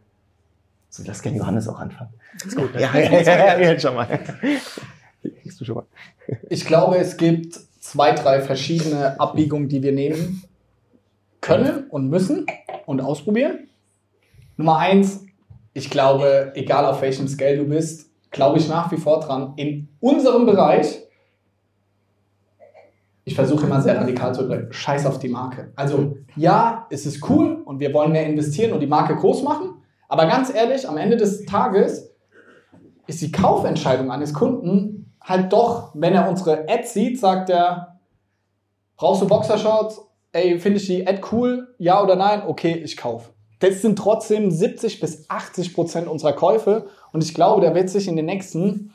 [0.96, 2.14] So, lass gerne Johannes auch anfangen.
[2.46, 2.70] Ist gut.
[2.76, 4.06] Ja, ja, ja, ja, schon mal.
[5.42, 5.86] Kriegst du schon mal.
[6.52, 10.44] Ich glaube, es gibt zwei, drei verschiedene Abbiegungen, die wir nehmen
[11.42, 12.46] können und müssen
[12.86, 13.70] und ausprobieren.
[14.56, 15.26] Nummer eins,
[15.74, 19.88] ich glaube, egal auf welchem Scale du bist, glaube ich nach wie vor dran, in
[20.00, 21.02] unserem Bereich,
[23.24, 25.72] ich versuche immer sehr radikal zu bleiben, scheiß auf die Marke.
[25.76, 29.80] Also ja, es ist cool und wir wollen mehr investieren und die Marke groß machen,
[30.14, 32.14] aber ganz ehrlich, am Ende des Tages
[33.08, 37.98] ist die Kaufentscheidung eines Kunden halt doch, wenn er unsere Ad sieht, sagt er,
[38.96, 40.02] brauchst du Boxershorts?
[40.32, 41.74] Ey, finde ich die Ad cool?
[41.80, 42.44] Ja oder nein?
[42.46, 43.32] Okay, ich kaufe.
[43.58, 48.08] Das sind trotzdem 70 bis 80 Prozent unserer Käufe und ich glaube, da wird sich
[48.08, 48.94] in den nächsten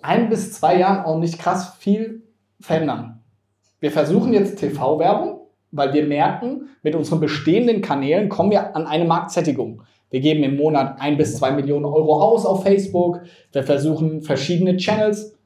[0.00, 2.22] ein bis zwei Jahren auch nicht krass viel
[2.60, 3.20] verändern.
[3.80, 5.40] Wir versuchen jetzt TV-Werbung,
[5.72, 9.82] weil wir merken, mit unseren bestehenden Kanälen kommen wir an eine Marktsättigung.
[10.16, 13.20] Wir geben im Monat ein bis zwei Millionen Euro aus auf Facebook.
[13.52, 15.36] Wir versuchen verschiedene Channels.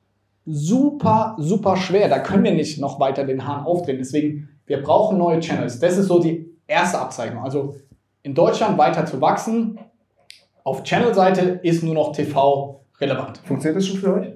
[0.46, 2.08] Super, super schwer.
[2.08, 3.98] Da können wir nicht noch weiter den Hahn aufdrehen.
[3.98, 5.80] Deswegen, wir brauchen neue Channels.
[5.80, 7.42] Das ist so die erste Abzeichnung.
[7.42, 7.74] Also
[8.22, 9.76] in Deutschland weiter zu wachsen.
[10.62, 13.38] Auf Channel-Seite ist nur noch TV relevant.
[13.38, 14.28] Funktioniert das schon für euch?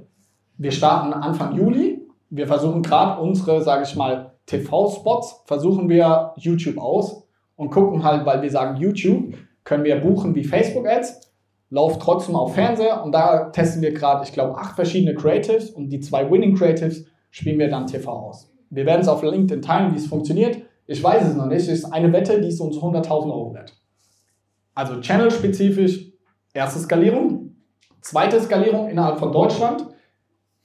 [0.59, 2.09] Wir starten Anfang Juli.
[2.31, 7.23] Wir versuchen gerade unsere, sage ich mal, TV-Spots, versuchen wir YouTube aus
[7.55, 11.33] und gucken halt, weil wir sagen YouTube, können wir buchen wie Facebook-Ads,
[11.71, 15.89] läuft trotzdem auf Fernseher und da testen wir gerade, ich glaube, acht verschiedene Creatives und
[15.89, 18.53] die zwei Winning Creatives spielen wir dann TV aus.
[18.71, 20.63] Wir werden es auf LinkedIn teilen, wie es funktioniert.
[20.87, 21.63] Ich weiß es noch nicht.
[21.63, 23.75] Es ist eine Wette, die ist uns 100.000 Euro wert.
[24.75, 26.13] Also Channel-spezifisch,
[26.53, 27.57] erste Skalierung.
[28.01, 29.87] Zweite Skalierung innerhalb von Deutschland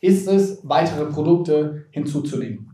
[0.02, 2.74] ist es, weitere Produkte hinzuzunehmen.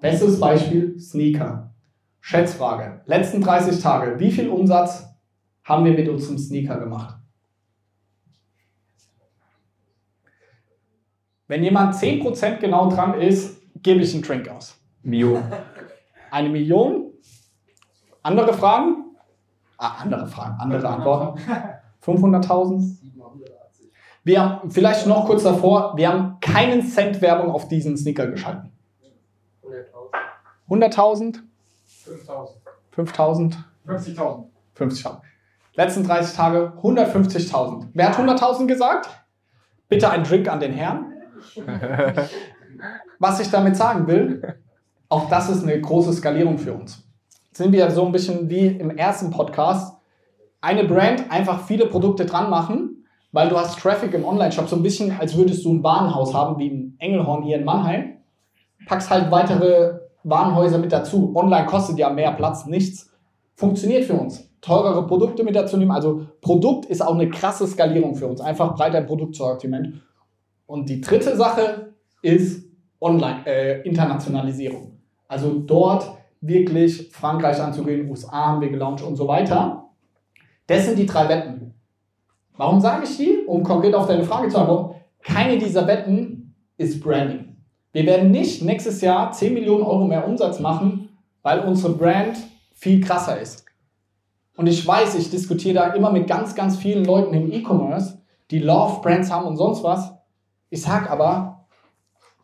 [0.00, 1.74] Bestes Beispiel Sneaker.
[2.20, 3.00] Schätzfrage.
[3.06, 5.07] Letzten 30 Tage, wie viel Umsatz
[5.68, 7.16] haben wir mit unserem Sneaker gemacht?
[11.46, 14.78] Wenn jemand 10% genau dran ist, gebe ich einen Drink aus.
[15.02, 15.42] Mio.
[16.30, 17.12] Eine Million?
[18.22, 19.16] Andere Fragen?
[19.76, 21.40] Ah, andere Fragen, andere Antworten.
[22.02, 22.96] 500.000?
[24.24, 28.72] Wir haben, vielleicht noch kurz davor, wir haben keinen Cent Werbung auf diesen Sneaker geschalten.
[30.68, 31.40] 100.000?
[32.96, 33.56] 5.000?
[33.86, 34.44] 50.000.
[34.76, 35.20] 50.000.
[35.78, 37.90] Letzten 30 Tage 150.000.
[37.94, 39.08] Wer hat 100.000 gesagt?
[39.88, 41.12] Bitte ein Drink an den Herrn.
[43.20, 44.56] Was ich damit sagen will,
[45.08, 47.08] auch das ist eine große Skalierung für uns.
[47.46, 49.96] Jetzt sind wir so ein bisschen wie im ersten Podcast.
[50.60, 54.82] Eine Brand einfach viele Produkte dran machen, weil du hast Traffic im Online-Shop, so ein
[54.82, 58.16] bisschen als würdest du ein Warenhaus haben, wie ein Engelhorn hier in Mannheim.
[58.86, 61.32] Packst halt weitere Warenhäuser mit dazu.
[61.36, 63.12] Online kostet ja mehr Platz, nichts.
[63.54, 64.47] Funktioniert für uns.
[64.60, 65.90] Teurere Produkte mit dazu nehmen.
[65.90, 68.40] Also Produkt ist auch eine krasse Skalierung für uns.
[68.40, 70.02] Einfach breiter Produktsortiment.
[70.66, 72.68] Und die dritte Sache ist
[73.00, 74.98] Online, äh, Internationalisierung.
[75.28, 79.88] Also dort wirklich Frankreich anzugehen, USA haben wir gelauncht und so weiter.
[80.66, 81.74] Das sind die drei Wetten.
[82.56, 83.44] Warum sage ich die?
[83.46, 84.96] Um konkret auf deine Frage zu antworten.
[85.22, 87.56] Keine dieser Wetten ist Branding.
[87.92, 91.08] Wir werden nicht nächstes Jahr 10 Millionen Euro mehr Umsatz machen,
[91.42, 92.36] weil unsere Brand
[92.74, 93.64] viel krasser ist.
[94.58, 98.18] Und ich weiß, ich diskutiere da immer mit ganz, ganz vielen Leuten im E-Commerce,
[98.50, 100.12] die Love Brands haben und sonst was.
[100.68, 101.68] Ich sag aber,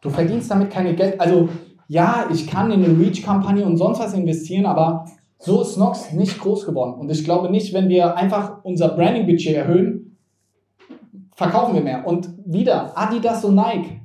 [0.00, 1.20] du verdienst damit keine Geld.
[1.20, 1.48] Also
[1.88, 5.06] ja, ich kann in eine Reach-Kampagne und sonst was investieren, aber
[5.40, 6.94] so ist Nox nicht groß geworden.
[7.00, 10.16] Und ich glaube nicht, wenn wir einfach unser Branding-Budget erhöhen,
[11.34, 12.06] verkaufen wir mehr.
[12.06, 14.02] Und wieder, Adidas und Nike,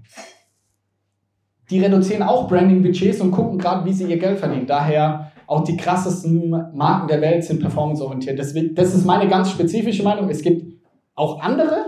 [1.70, 4.66] die reduzieren auch Branding-Budgets und gucken gerade, wie sie ihr Geld verdienen.
[4.66, 8.38] Daher auch die krassesten Marken der Welt sind performanceorientiert.
[8.38, 10.30] Das, das ist meine ganz spezifische Meinung.
[10.30, 10.80] Es gibt
[11.16, 11.86] auch andere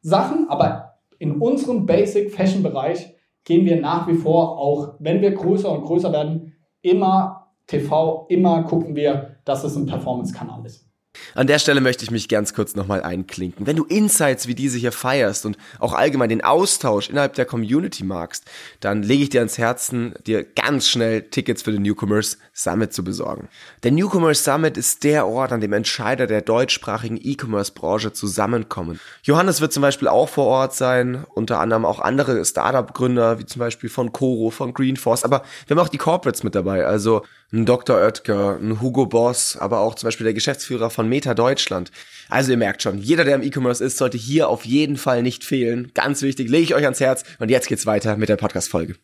[0.00, 5.32] Sachen, aber in unserem Basic Fashion Bereich gehen wir nach wie vor, auch wenn wir
[5.32, 10.85] größer und größer werden, immer TV, immer gucken wir, dass es ein Performance-Kanal ist.
[11.34, 13.66] An der Stelle möchte ich mich ganz kurz nochmal einklinken.
[13.66, 18.04] Wenn du Insights wie diese hier feierst und auch allgemein den Austausch innerhalb der Community
[18.04, 18.44] magst,
[18.80, 23.04] dann lege ich dir ans Herzen, dir ganz schnell Tickets für den Newcomers Summit zu
[23.04, 23.48] besorgen.
[23.82, 29.00] Der Newcomers Summit ist der Ort, an dem Entscheider der deutschsprachigen E-Commerce-Branche zusammenkommen.
[29.22, 33.60] Johannes wird zum Beispiel auch vor Ort sein, unter anderem auch andere Startup-Gründer, wie zum
[33.60, 37.64] Beispiel von Coro, von Greenforce, aber wir haben auch die Corporates mit dabei, also ein
[37.64, 37.96] Dr.
[37.96, 41.92] Oetker, ein Hugo Boss, aber auch zum Beispiel der Geschäftsführer von Meta Deutschland.
[42.28, 45.44] Also ihr merkt schon, jeder, der im E-Commerce ist, sollte hier auf jeden Fall nicht
[45.44, 45.92] fehlen.
[45.94, 47.24] Ganz wichtig, lege ich euch ans Herz.
[47.38, 48.96] Und jetzt geht's weiter mit der Podcast-Folge.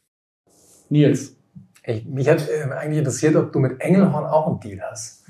[0.89, 1.37] Nils.
[1.85, 5.25] Ey, mich hat äh, eigentlich interessiert, ob du mit Engelhorn auch einen Deal hast.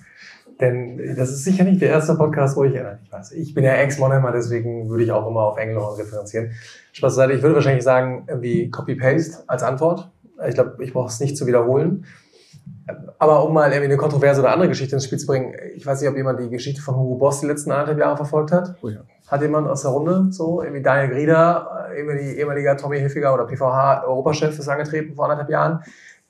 [0.60, 3.64] Denn das ist sicher nicht der erste Podcast, wo ich, äh, ich weiß, ich bin
[3.64, 6.52] ja Ex-Monheimer, deswegen würde ich auch immer auf Engelhorn referenzieren.
[6.92, 10.10] Spaß beiseite, ich würde wahrscheinlich sagen, wie Copy-Paste als Antwort.
[10.46, 12.04] Ich glaube, ich brauche es nicht zu wiederholen.
[13.18, 16.00] Aber um mal irgendwie eine kontroverse oder andere Geschichte ins Spiel zu bringen, ich weiß
[16.00, 18.74] nicht, ob jemand die Geschichte von Hugo Boss die letzten anderthalb Jahre verfolgt hat.
[18.82, 19.00] Oh ja.
[19.28, 24.68] Hat jemand aus der Runde so, irgendwie Daniel Grieder, ehemaliger Tommy Hilfiger oder PVH-Europachef ist
[24.68, 25.82] angetreten vor anderthalb Jahren.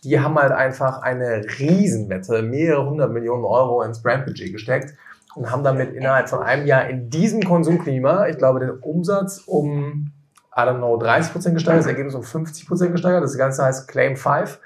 [0.04, 4.94] Die haben halt einfach eine Riesenwette, mehrere hundert Millionen Euro ins Brandbudget gesteckt
[5.34, 10.12] und haben damit innerhalb von einem Jahr in diesem Konsumklima, ich glaube, den Umsatz um
[10.54, 13.24] I don't know, 30% gesteigert, das Ergebnis um 50% gesteigert.
[13.24, 14.60] Das Ganze heißt Claim 5.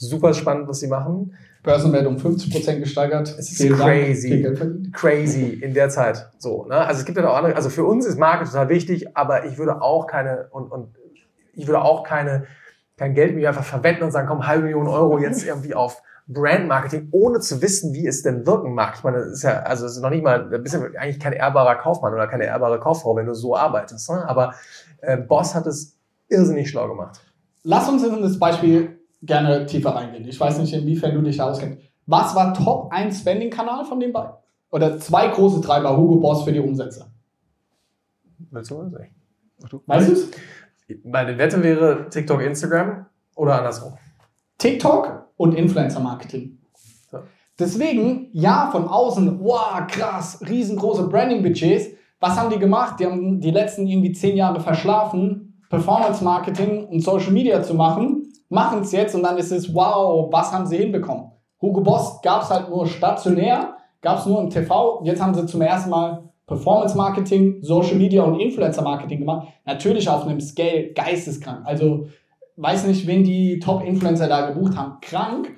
[0.00, 1.34] Super spannend, was sie machen.
[1.64, 3.34] Börsenwert um 50% gesteigert.
[3.36, 3.90] Es ist Vielen Dank.
[3.90, 4.90] crazy.
[4.92, 6.30] Crazy in der Zeit.
[6.38, 6.76] So, ne?
[6.76, 9.58] Also es gibt ja auch andere, also für uns ist Marke total wichtig, aber ich
[9.58, 10.94] würde auch keine, und, und
[11.52, 12.46] ich würde auch keine,
[12.96, 17.08] kein Geld mir einfach verwenden und sagen, komm, halbe Million Euro jetzt irgendwie auf Brandmarketing,
[17.10, 18.94] ohne zu wissen, wie es denn wirken mag.
[18.96, 21.32] Ich meine, das ist ja, also es ist noch nicht mal, bist du eigentlich kein
[21.32, 24.08] ehrbarer Kaufmann oder keine ehrbare Kauffrau, wenn du so arbeitest.
[24.10, 24.28] Ne?
[24.28, 24.54] Aber
[25.00, 25.96] äh, Boss hat es
[26.28, 27.20] irrsinnig schlau gemacht.
[27.64, 30.26] Lass uns in das Beispiel gerne tiefer reingehen.
[30.26, 31.78] Ich weiß nicht, inwiefern du dich da auskennst.
[32.06, 34.32] Was war Top 1 Spending-Kanal von den beiden?
[34.70, 37.10] Oder zwei große Treiber Hugo Boss für die Umsätze?
[38.50, 39.14] Willst du mal sagen?
[39.86, 40.30] Weißt du es?
[41.04, 43.94] Meine Wette wäre TikTok, Instagram oder andersrum.
[44.56, 46.58] TikTok und Influencer-Marketing.
[47.10, 47.18] So.
[47.58, 51.88] Deswegen, ja, von außen, wow, krass, riesengroße Branding-Budgets.
[52.20, 52.98] Was haben die gemacht?
[53.00, 58.17] Die haben die letzten irgendwie zehn Jahre verschlafen, Performance-Marketing und Social Media zu machen,
[58.48, 61.32] machen es jetzt und dann ist es, wow, was haben sie hinbekommen?
[61.60, 65.02] Hugo Boss gab es halt nur stationär, gab es nur im TV.
[65.04, 69.48] Jetzt haben sie zum ersten Mal Performance-Marketing, Social Media und Influencer-Marketing gemacht.
[69.66, 71.60] Natürlich auf einem Scale geisteskrank.
[71.64, 72.06] Also
[72.56, 74.98] weiß nicht, wen die Top-Influencer da gebucht haben.
[75.00, 75.50] Krank.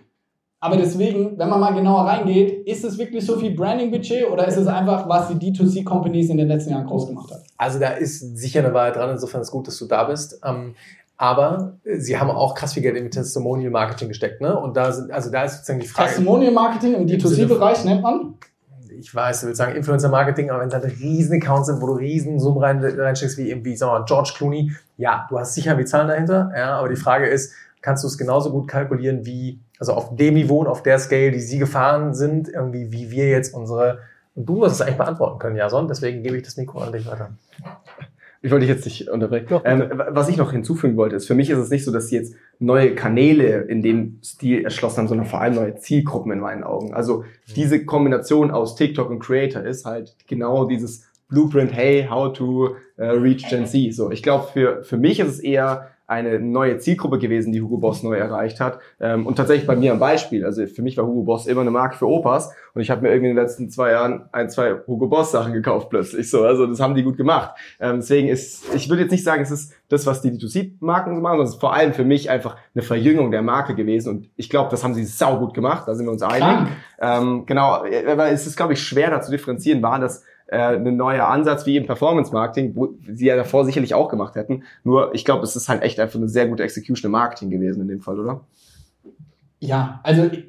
[0.63, 4.59] Aber deswegen, wenn man mal genauer reingeht, ist es wirklich so viel Branding-Budget oder ist
[4.59, 7.45] es einfach, was die D2C-Companies in den letzten Jahren groß gemacht hat?
[7.57, 10.39] Also da ist sicher eine Wahrheit dran, insofern ist es gut, dass du da bist.
[10.45, 10.75] Ähm,
[11.21, 14.59] aber sie haben auch krass viel Geld in Testimonial Marketing gesteckt, ne?
[14.59, 16.09] Und da sind, also da ist sozusagen die Frage.
[16.09, 18.37] Testimonial-Marketing im D2C-Bereich nennt man?
[18.89, 21.93] ich weiß, du willst sagen Influencer-Marketing, aber wenn es halt riesen Accounts sind, wo du
[21.93, 25.75] riesen Summen rein, reinsteckst, wie irgendwie, sagen wir mal, George Clooney, ja, du hast sicher
[25.75, 27.53] die Zahlen dahinter, ja, aber die Frage ist,
[27.83, 31.33] kannst du es genauso gut kalkulieren wie, also auf dem Niveau und auf der Scale,
[31.33, 33.99] die sie gefahren sind, irgendwie, wie wir jetzt unsere,
[34.35, 37.07] und du wirst es eigentlich beantworten können, Jason, deswegen gebe ich das Mikro an dich
[37.07, 37.31] weiter.
[38.43, 39.47] Ich wollte dich jetzt nicht unterbrechen.
[39.51, 42.09] Doch, ähm, was ich noch hinzufügen wollte, ist, für mich ist es nicht so, dass
[42.09, 46.41] sie jetzt neue Kanäle in dem Stil erschlossen haben, sondern vor allem neue Zielgruppen in
[46.41, 46.95] meinen Augen.
[46.95, 47.25] Also
[47.55, 53.03] diese Kombination aus TikTok und Creator ist halt genau dieses Blueprint, hey, how to uh,
[53.03, 53.95] reach Gen Z.
[53.95, 57.77] So, ich glaube, für, für mich ist es eher eine neue Zielgruppe gewesen, die Hugo
[57.77, 58.81] Boss neu erreicht hat.
[58.99, 60.45] Ähm, und tatsächlich bei mir am Beispiel.
[60.45, 63.11] Also für mich war Hugo Boss immer eine Marke für Opas und ich habe mir
[63.11, 66.29] irgendwie in den letzten zwei Jahren ein, zwei Hugo Boss Sachen gekauft plötzlich.
[66.29, 67.55] So, also das haben die gut gemacht.
[67.79, 71.21] Ähm, deswegen ist, ich würde jetzt nicht sagen, es ist das, was die D2C-Marken so
[71.21, 74.09] machen, sondern es ist vor allem für mich einfach eine Verjüngung der Marke gewesen.
[74.09, 75.87] Und ich glaube, das haben sie sau gut gemacht.
[75.87, 76.71] Da sind wir uns einig.
[77.01, 80.97] Ähm, genau, aber es ist, glaube ich, schwer da zu differenzieren, war das äh, ein
[80.97, 84.65] neuer Ansatz wie im Performance Marketing, wo sie ja davor sicherlich auch gemacht hätten.
[84.83, 87.83] Nur ich glaube, es ist halt echt einfach eine sehr gute Execution im Marketing gewesen
[87.83, 88.41] in dem Fall, oder?
[89.61, 90.45] Ja, also ich,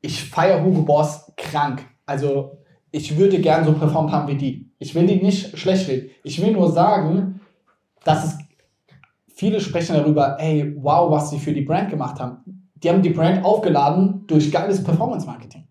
[0.00, 1.84] ich feiere Hugo Boss krank.
[2.04, 2.58] Also
[2.90, 4.70] ich würde gern so performt haben wie die.
[4.78, 6.10] Ich will die nicht schlecht reden.
[6.24, 7.40] Ich will nur sagen,
[8.04, 8.38] dass es
[9.28, 12.70] viele sprechen darüber, ey, wow, was sie für die Brand gemacht haben.
[12.74, 15.68] Die haben die Brand aufgeladen durch geiles Performance Marketing.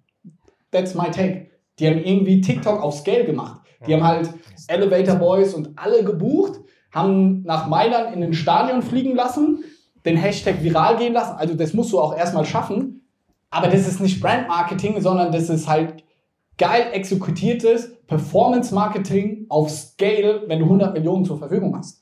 [0.71, 1.50] That's my take.
[1.79, 3.61] Die haben irgendwie TikTok auf Scale gemacht.
[3.87, 4.29] Die haben halt
[4.67, 6.59] Elevator Boys und alle gebucht,
[6.91, 9.63] haben nach Mailand in den Stadion fliegen lassen,
[10.05, 11.35] den Hashtag viral gehen lassen.
[11.37, 13.07] Also das musst du auch erstmal schaffen.
[13.49, 16.03] Aber das ist nicht Brand Marketing, sondern das ist halt
[16.57, 22.00] geil exekutiertes Performance Marketing auf Scale, wenn du 100 Millionen zur Verfügung hast.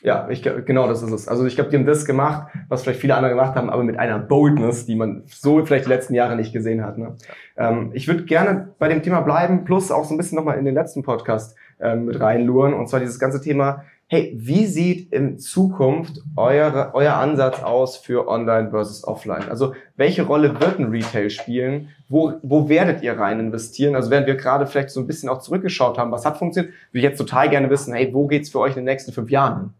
[0.00, 1.26] Ja, ich, genau das ist es.
[1.26, 3.98] Also ich glaube, die haben das gemacht, was vielleicht viele andere gemacht haben, aber mit
[3.98, 6.98] einer Boldness, die man so vielleicht die letzten Jahre nicht gesehen hat.
[6.98, 7.16] Ne?
[7.56, 10.64] Ähm, ich würde gerne bei dem Thema bleiben, plus auch so ein bisschen nochmal in
[10.64, 15.38] den letzten Podcast ähm, mit reinluren, und zwar dieses ganze Thema, hey, wie sieht in
[15.38, 19.50] Zukunft eure, euer Ansatz aus für Online versus Offline?
[19.50, 21.88] Also welche Rolle wird ein Retail spielen?
[22.08, 23.96] Wo, wo werdet ihr rein investieren?
[23.96, 26.98] Also während wir gerade vielleicht so ein bisschen auch zurückgeschaut haben, was hat funktioniert, würde
[26.98, 29.74] ich jetzt total gerne wissen, hey, wo geht's für euch in den nächsten fünf Jahren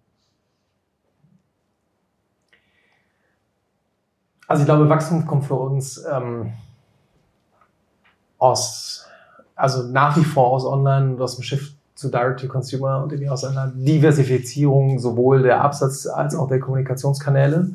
[4.49, 6.55] Also ich glaube, Wachstum kommt für uns ähm,
[8.39, 9.07] aus,
[9.55, 13.45] also nach wie vor aus Online und aus dem Shift zu Direct-to-Consumer und irgendwie aus
[13.45, 17.73] einer Diversifizierung sowohl der Absatz als auch der Kommunikationskanäle,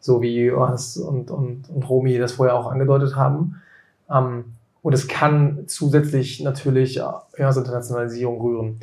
[0.00, 3.60] so wie Johannes und, und, und Romy das vorher auch angedeutet haben.
[4.10, 8.80] Ähm, und es kann zusätzlich natürlich ja, aus Internationalisierung rühren.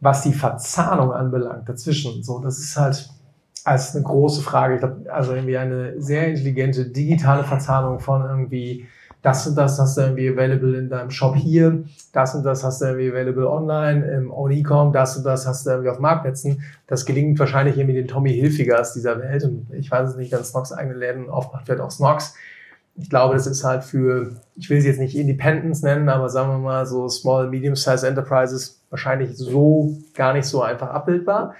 [0.00, 3.08] Was die Verzahnung anbelangt dazwischen, so, das ist halt,
[3.64, 4.74] als eine große Frage.
[4.74, 8.86] Ich glaube, also irgendwie eine sehr intelligente digitale Verzahnung von irgendwie
[9.24, 12.82] das und das hast du irgendwie available in deinem Shop hier, das und das hast
[12.82, 16.62] du irgendwie available online im Own Ecom, das und das hast du irgendwie auf Marktplätzen.
[16.86, 20.44] Das gelingt wahrscheinlich irgendwie den Tommy Hilfigers dieser Welt und ich weiß es nicht, wenn
[20.44, 22.34] Snox eigene Läden aufmacht, wird auch Snox.
[22.96, 26.50] Ich glaube, das ist halt für, ich will sie jetzt nicht Independence nennen, aber sagen
[26.50, 31.54] wir mal so Small, Medium-Size Enterprises wahrscheinlich so gar nicht so einfach abbildbar.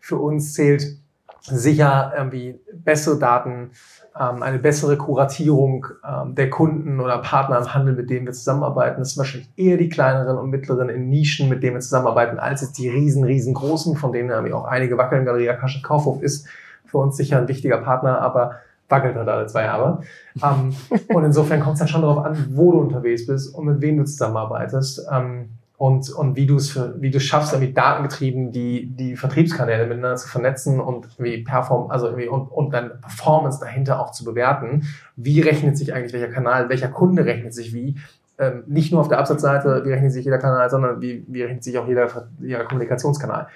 [0.00, 0.98] für uns zählt
[1.46, 3.70] sicher irgendwie bessere Daten,
[4.18, 9.00] ähm, eine bessere Kuratierung ähm, der Kunden oder Partner im Handel, mit denen wir zusammenarbeiten.
[9.00, 12.62] Das sind wahrscheinlich eher die kleineren und mittleren in Nischen, mit denen wir zusammenarbeiten, als
[12.62, 15.24] jetzt die riesen, riesengroßen, von denen irgendwie auch einige wackeln.
[15.24, 16.46] Galeria Kasche Kaufhof ist
[16.86, 18.56] für uns sicher ein wichtiger Partner, aber
[18.88, 20.00] wackelt halt alle zwei Jahre.
[20.42, 20.74] Ähm,
[21.08, 23.98] und insofern kommt es dann schon darauf an, wo du unterwegs bist und mit wem
[23.98, 25.08] du zusammenarbeitest.
[25.10, 30.16] Ähm, und, und wie du es wie du schaffst, irgendwie datengetrieben die, die Vertriebskanäle miteinander
[30.16, 34.84] zu vernetzen und wie perform, also irgendwie und, und dann Performance dahinter auch zu bewerten.
[35.16, 37.96] Wie rechnet sich eigentlich welcher Kanal, welcher Kunde rechnet sich wie?
[38.38, 41.64] Ähm, nicht nur auf der Absatzseite, wie rechnet sich jeder Kanal, sondern wie, wie rechnet
[41.64, 42.08] sich auch jeder,
[42.40, 43.48] jeder Kommunikationskanal.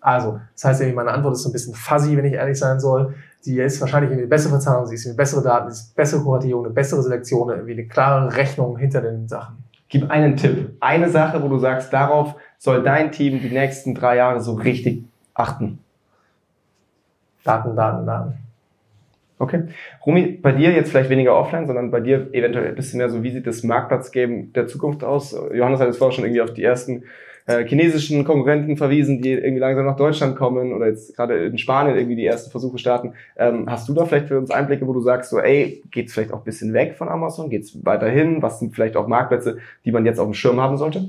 [0.00, 2.80] Also, das heißt, irgendwie meine Antwort ist so ein bisschen fuzzy, wenn ich ehrlich sein
[2.80, 3.14] soll.
[3.44, 6.64] Die ist wahrscheinlich eine bessere Verzahnung, sie ist eine bessere Daten, sie ist bessere Kuratierung,
[6.64, 9.65] eine bessere Selektion, irgendwie eine klare Rechnung hinter den Sachen.
[9.88, 10.76] Gib einen Tipp.
[10.80, 15.04] Eine Sache, wo du sagst, darauf soll dein Team die nächsten drei Jahre so richtig
[15.34, 15.78] achten.
[17.44, 18.34] Daten, Daten, Daten.
[19.38, 19.64] Okay.
[20.04, 23.22] Rumi, bei dir jetzt vielleicht weniger offline, sondern bei dir eventuell ein bisschen mehr so,
[23.22, 25.36] wie sieht das Marktplatzgeben der Zukunft aus?
[25.52, 27.04] Johannes hat jetzt vorher schon irgendwie auf die ersten
[27.46, 31.96] äh, chinesischen Konkurrenten verwiesen, die irgendwie langsam nach Deutschland kommen oder jetzt gerade in Spanien
[31.96, 33.12] irgendwie die ersten Versuche starten.
[33.36, 36.32] Ähm, hast du da vielleicht für uns Einblicke, wo du sagst, so, ey, geht's vielleicht
[36.32, 37.48] auch ein bisschen weg von Amazon?
[37.48, 38.42] Geht's weiterhin?
[38.42, 41.08] Was sind vielleicht auch Marktplätze, die man jetzt auf dem Schirm haben sollte?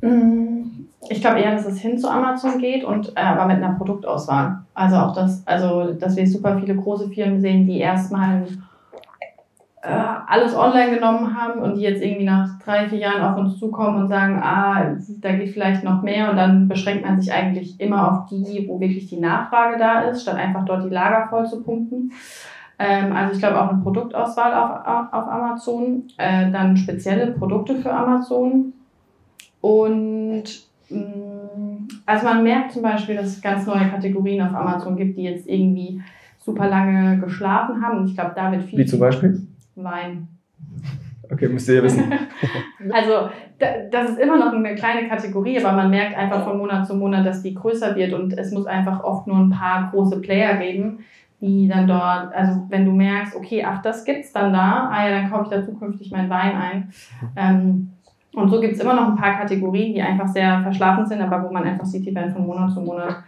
[0.00, 3.74] Mm, ich glaube eher, dass es hin zu Amazon geht und äh, aber mit einer
[3.74, 4.60] Produktauswahl.
[4.74, 8.46] Also auch das, also dass wir super viele große Firmen sehen, die erstmal
[9.86, 13.56] äh, alles online genommen haben und die jetzt irgendwie nach drei, vier Jahren auf uns
[13.58, 17.78] zukommen und sagen, ah, da geht vielleicht noch mehr und dann beschränkt man sich eigentlich
[17.80, 21.46] immer auf die, wo wirklich die Nachfrage da ist, statt einfach dort die Lager voll
[21.46, 22.10] zu pumpen.
[22.80, 27.92] Ähm, also ich glaube auch eine Produktauswahl auf, auf Amazon, äh, dann spezielle Produkte für
[27.92, 28.72] Amazon
[29.60, 30.44] und
[30.90, 35.22] mm, also man merkt zum Beispiel, dass es ganz neue Kategorien auf Amazon gibt, die
[35.22, 36.02] jetzt irgendwie
[36.44, 37.98] super lange geschlafen haben.
[37.98, 38.78] Und ich glaube, da wird viel.
[38.80, 39.46] Wie zum Beispiel?
[39.84, 40.28] Wein.
[41.30, 42.12] Okay, müsst ihr ja wissen.
[42.92, 46.94] also das ist immer noch eine kleine Kategorie, aber man merkt einfach von Monat zu
[46.94, 50.56] Monat, dass die größer wird und es muss einfach oft nur ein paar große Player
[50.56, 51.00] geben,
[51.40, 55.10] die dann dort, also wenn du merkst, okay, ach, das gibt's dann da, ah ja,
[55.10, 56.92] dann kaufe ich da zukünftig meinen Wein ein.
[57.36, 57.90] Ähm,
[58.34, 61.52] und so gibt's immer noch ein paar Kategorien, die einfach sehr verschlafen sind, aber wo
[61.52, 63.24] man einfach sieht, die werden von Monat zu Monat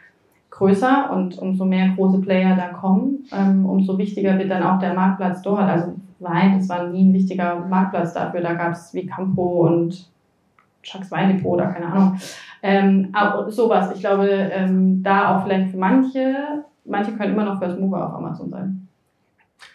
[0.51, 4.95] größer und umso mehr große Player da kommen, ähm, umso wichtiger wird dann auch der
[4.95, 5.69] Marktplatz dort.
[5.69, 8.41] Also Wein, das war nie ein wichtiger Marktplatz dafür.
[8.41, 10.11] Da gab es wie Campo und
[10.83, 12.19] Chucks Weindepot oder keine Ahnung.
[12.63, 13.93] Ähm, aber sowas.
[13.95, 18.15] Ich glaube, ähm, da auch vielleicht für manche, manche können immer noch First Mover auf
[18.15, 18.89] Amazon sein.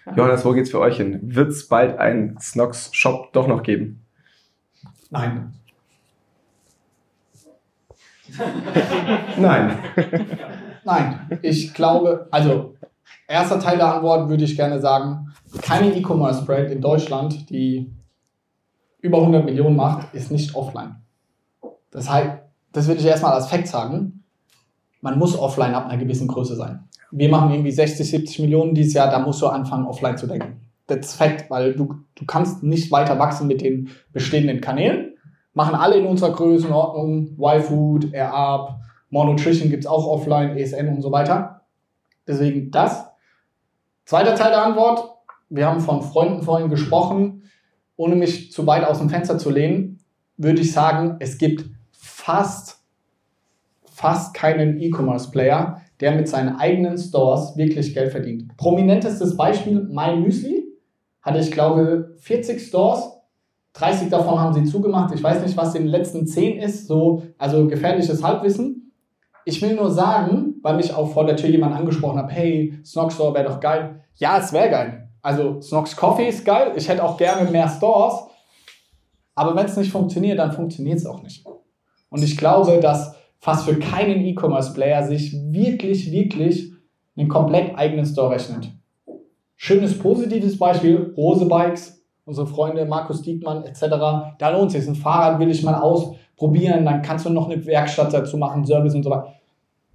[0.05, 0.13] Ja.
[0.15, 1.19] Johannes, wo geht's für euch hin?
[1.23, 4.01] Wird es bald einen Snox-Shop doch noch geben?
[5.11, 5.53] Nein.
[9.37, 9.77] Nein.
[10.83, 11.39] Nein.
[11.41, 12.75] Ich glaube, also
[13.27, 17.93] erster Teil der Antwort würde ich gerne sagen, keine E-Commerce-Brand in Deutschland, die
[19.01, 20.95] über 100 Millionen macht, ist nicht offline.
[21.91, 22.31] Das heißt,
[22.71, 24.23] das würde ich erstmal als Fakt sagen.
[25.01, 26.87] Man muss offline ab einer gewissen Größe sein.
[27.11, 30.61] Wir machen irgendwie 60, 70 Millionen dieses Jahr, da musst du anfangen, offline zu denken.
[30.87, 35.02] Das ist Fakt, weil du, du kannst nicht weiter wachsen mit den bestehenden Kanälen.
[35.53, 38.75] Machen alle in unserer Größenordnung, Y-Food, AirUp,
[39.13, 41.61] More Nutrition gibt es auch offline, ESN und so weiter.
[42.27, 43.05] Deswegen das.
[44.05, 45.17] Zweiter Teil der Antwort,
[45.49, 47.43] wir haben von Freunden vorhin gesprochen,
[47.95, 49.99] ohne mich zu weit aus dem Fenster zu lehnen,
[50.35, 52.83] würde ich sagen, es gibt fast,
[53.85, 58.57] fast keinen E-Commerce-Player, der mit seinen eigenen Stores wirklich Geld verdient.
[58.57, 60.63] Prominentestes Beispiel, My Müsli,
[61.21, 63.12] hatte ich glaube 40 Stores,
[63.73, 65.13] 30 davon haben sie zugemacht.
[65.13, 68.91] Ich weiß nicht, was in den letzten 10 ist, so, also gefährliches Halbwissen.
[69.45, 73.11] Ich will nur sagen, weil mich auch vor der Tür jemand angesprochen hat, hey, Snog
[73.11, 74.03] Store wäre doch geil.
[74.15, 75.09] Ja, es wäre geil.
[75.21, 76.73] Also Snox Coffee ist geil.
[76.75, 78.27] Ich hätte auch gerne mehr Stores.
[79.35, 81.45] Aber wenn es nicht funktioniert, dann funktioniert es auch nicht.
[82.09, 86.71] Und ich glaube, dass fast für keinen E-Commerce-Player sich wirklich, wirklich
[87.17, 88.69] einen komplett eigenen Store rechnet.
[89.55, 93.81] Schönes positives Beispiel, Rose Bikes, unsere Freunde Markus Diekmann etc.
[94.37, 94.87] Da lohnt es sich.
[94.87, 98.95] Ein Fahrrad will ich mal ausprobieren, dann kannst du noch eine Werkstatt dazu machen, Service
[98.95, 99.33] und so weiter.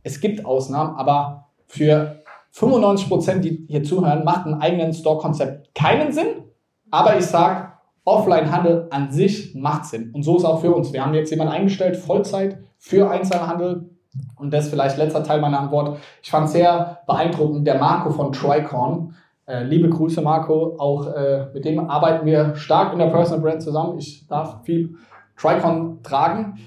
[0.03, 2.23] Es gibt Ausnahmen, aber für
[2.53, 6.45] 95 Prozent, die hier zuhören, macht ein eigenen Store-Konzept keinen Sinn.
[6.91, 7.69] Aber ich sage,
[8.05, 10.13] Offline-Handel an sich macht Sinn.
[10.15, 10.93] Und so ist auch für uns.
[10.93, 13.91] Wir haben jetzt jemanden eingestellt, Vollzeit für Einzelhandel.
[14.37, 15.99] Und das ist vielleicht letzter Teil meiner Antwort.
[16.23, 19.15] Ich fand sehr beeindruckend, der Marco von Tricorn.
[19.49, 20.77] Äh, liebe Grüße, Marco.
[20.79, 23.99] Auch äh, mit dem arbeiten wir stark in der Personal Brand zusammen.
[23.99, 24.95] Ich darf viel
[25.37, 26.59] Tricon tragen.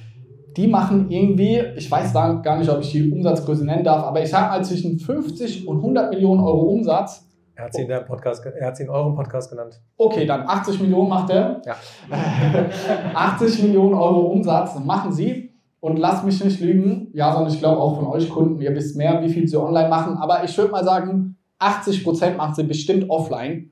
[0.58, 4.30] die machen irgendwie, ich weiß gar nicht, ob ich die Umsatzgröße nennen darf, aber ich
[4.30, 7.26] sage mal zwischen 50 und 100 Millionen Euro Umsatz.
[7.56, 9.80] Er hat sie in, der Podcast, er hat sie in eurem Podcast genannt.
[9.98, 11.62] Okay, dann 80 Millionen macht er.
[11.66, 11.76] Ja.
[13.14, 15.52] 80 Millionen Euro Umsatz machen sie.
[15.80, 18.96] Und lasst mich nicht lügen, ja, sondern ich glaube auch von euch Kunden, ihr wisst
[18.96, 20.16] mehr, wie viel sie online machen.
[20.18, 23.72] Aber ich würde mal sagen, 80 Prozent macht sie bestimmt offline.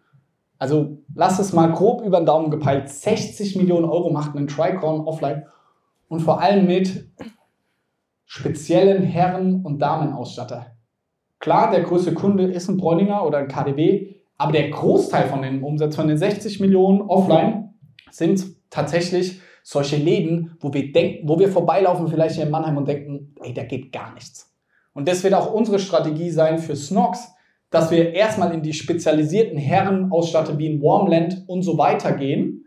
[0.57, 2.89] Also lasst es mal grob über den Daumen gepeilt.
[2.89, 5.45] 60 Millionen Euro macht ein Tricorn offline
[6.07, 7.09] und vor allem mit
[8.25, 10.67] speziellen Herren- und Damenausstatter.
[11.39, 15.63] Klar, der größte Kunde ist ein Bräuninger oder ein KDW, aber der Großteil von den
[15.63, 17.73] Umsatz von den 60 Millionen offline
[18.11, 22.87] sind tatsächlich solche Läden, wo wir denken, wo wir vorbeilaufen, vielleicht hier in Mannheim und
[22.87, 24.53] denken, ey, da geht gar nichts.
[24.93, 27.33] Und das wird auch unsere Strategie sein für Snox,
[27.69, 32.65] dass wir erstmal in die spezialisierten Herrenausstatter wie in Warmland und so weiter gehen,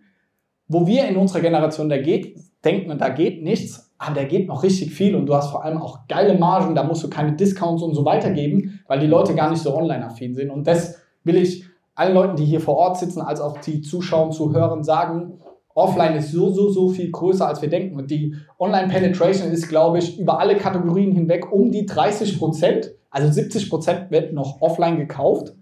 [0.68, 4.62] wo wir in unserer Generation da geht, denken, da geht nichts, aber da geht noch
[4.62, 7.82] richtig viel und du hast vor allem auch geile Margen, da musst du keine Discounts
[7.82, 10.50] und so weiter geben, weil die Leute gar nicht so online-affin sind.
[10.50, 14.32] Und das will ich allen Leuten, die hier vor Ort sitzen, als auch die Zuschauen,
[14.32, 15.38] Zuhören sagen,
[15.74, 17.96] offline ist so, so, so viel größer, als wir denken.
[17.96, 22.92] Und die Online-Penetration ist, glaube ich, über alle Kategorien hinweg um die 30 Prozent.
[23.10, 25.54] Also 70 Prozent wird noch offline gekauft.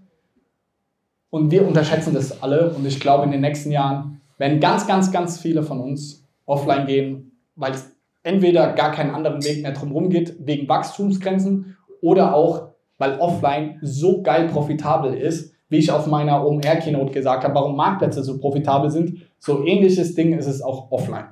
[1.31, 2.71] Und wir unterschätzen das alle.
[2.71, 6.87] Und ich glaube, in den nächsten Jahren werden ganz, ganz, ganz viele von uns offline
[6.87, 12.69] gehen, weil es entweder gar keinen anderen Weg mehr drumherum geht, wegen Wachstumsgrenzen, oder auch,
[12.99, 18.25] weil offline so geil profitabel ist, wie ich auf meiner OMR-Keynote gesagt habe, warum Marktplätze
[18.25, 19.30] so profitabel sind.
[19.41, 21.24] So ähnliches Ding ist es auch offline.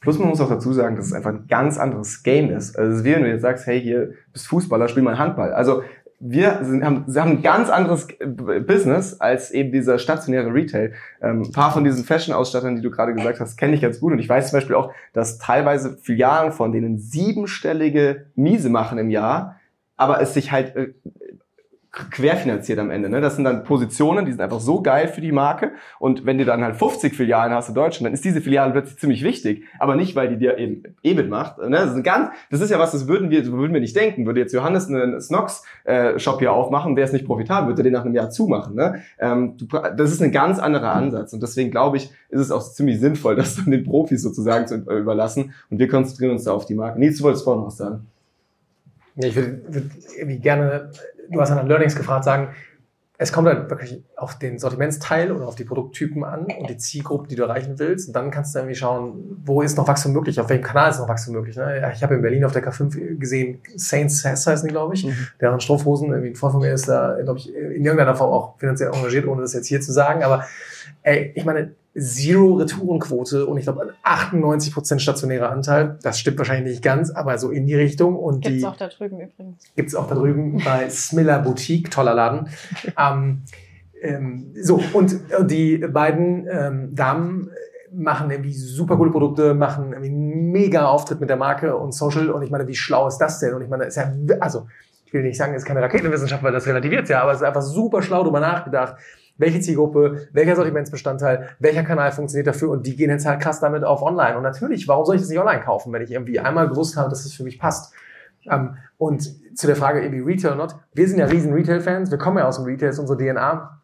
[0.00, 2.78] Plus man muss auch dazu sagen, dass es einfach ein ganz anderes Game ist.
[2.78, 5.52] Also es ist wie wenn du jetzt sagst, hey, hier bist Fußballer, spiel mal Handball.
[5.52, 5.82] Also
[6.20, 8.06] wir sind, haben, haben ein ganz anderes
[8.66, 10.92] Business als eben dieser stationäre Retail.
[11.20, 14.12] Ähm, ein paar von diesen Fashion-Ausstattern, die du gerade gesagt hast, kenne ich ganz gut.
[14.12, 19.10] Und ich weiß zum Beispiel auch, dass teilweise Filialen von denen siebenstellige Miese machen im
[19.10, 19.60] Jahr,
[19.96, 20.94] aber es sich halt äh,
[22.10, 23.08] querfinanziert am Ende.
[23.08, 23.20] Ne?
[23.20, 25.72] Das sind dann Positionen, die sind einfach so geil für die Marke.
[25.98, 28.98] Und wenn du dann halt 50 Filialen hast in Deutschland, dann ist diese Filiale plötzlich
[28.98, 29.64] ziemlich wichtig.
[29.78, 31.58] Aber nicht, weil die dir eben EBIT macht.
[31.58, 31.70] Ne?
[31.70, 34.26] Das, ist ganz, das ist ja was, das würden wir, würden wir nicht denken.
[34.26, 38.14] Würde jetzt Johannes einen Snox-Shop hier aufmachen, wäre es nicht profitabel, würde den nach einem
[38.14, 38.74] Jahr zumachen.
[38.74, 39.02] Ne?
[39.18, 39.56] Ähm,
[39.96, 41.32] das ist ein ganz anderer Ansatz.
[41.32, 44.76] Und deswegen glaube ich, ist es auch ziemlich sinnvoll, das dann den Profis sozusagen zu
[44.76, 45.54] überlassen.
[45.70, 46.98] Und wir konzentrieren uns da auf die Marke.
[46.98, 48.06] Nils, du wolltest vorhin noch was sagen.
[49.16, 50.90] Ja, ich würde würd irgendwie gerne
[51.30, 52.48] du hast nach Learnings gefragt, sagen,
[53.16, 57.28] es kommt halt wirklich auf den Sortimentsteil oder auf die Produkttypen an und die Zielgruppen,
[57.28, 58.08] die du erreichen willst.
[58.08, 60.98] Und dann kannst du irgendwie schauen, wo ist noch Wachstum möglich, auf welchem Kanal ist
[60.98, 61.56] noch Wachstum möglich.
[61.56, 61.92] Ne?
[61.94, 65.14] Ich habe in Berlin auf der K5 gesehen, Saints heißen die, glaube ich, mhm.
[65.40, 68.58] deren Strumpfhosen, irgendwie ein Freund von mir ist da, glaube ich, in irgendeiner Form auch
[68.58, 70.24] finanziell engagiert, ohne das jetzt hier zu sagen.
[70.24, 70.44] Aber
[71.02, 75.98] ey, ich meine, Zero-Retourenquote und ich glaube 98% stationärer Anteil.
[76.02, 78.16] Das stimmt wahrscheinlich nicht ganz, aber so in die Richtung.
[78.16, 79.64] Und gibt's die, auch da drüben übrigens.
[79.76, 82.48] Gibt's auch da drüben bei Smiller Boutique, toller Laden.
[82.98, 83.42] ähm,
[84.02, 87.50] ähm, so, und die beiden ähm, Damen
[87.92, 92.30] machen irgendwie super coole Produkte, machen irgendwie einen mega Auftritt mit der Marke und Social.
[92.30, 93.54] Und ich meine, wie schlau ist das denn?
[93.54, 94.66] Und ich meine, ist ja, also,
[95.06, 97.44] ich will nicht sagen, es ist keine Raketenwissenschaft, weil das relativiert ja, aber es ist
[97.44, 98.96] einfach super schlau drüber nachgedacht
[99.36, 103.84] welche Zielgruppe, welcher Sortimentsbestandteil, welcher Kanal funktioniert dafür und die gehen jetzt halt krass damit
[103.84, 104.36] auf online.
[104.36, 107.10] Und natürlich, warum soll ich das nicht online kaufen, wenn ich irgendwie einmal gewusst habe,
[107.10, 107.92] dass es für mich passt?
[108.48, 109.22] Ähm, und
[109.56, 112.46] zu der Frage irgendwie Retail or not, wir sind ja riesen Retail-Fans, wir kommen ja
[112.46, 113.80] aus dem Retail, ist unsere DNA,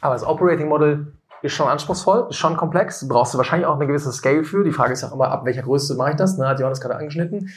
[0.00, 1.12] aber das Operating Model
[1.42, 4.64] ist schon anspruchsvoll, ist schon komplex, brauchst du wahrscheinlich auch eine gewisse Scale für.
[4.64, 6.36] Die Frage ist auch immer, ab welcher Größe mache ich das?
[6.36, 7.50] Ne, hat Johannes gerade angeschnitten.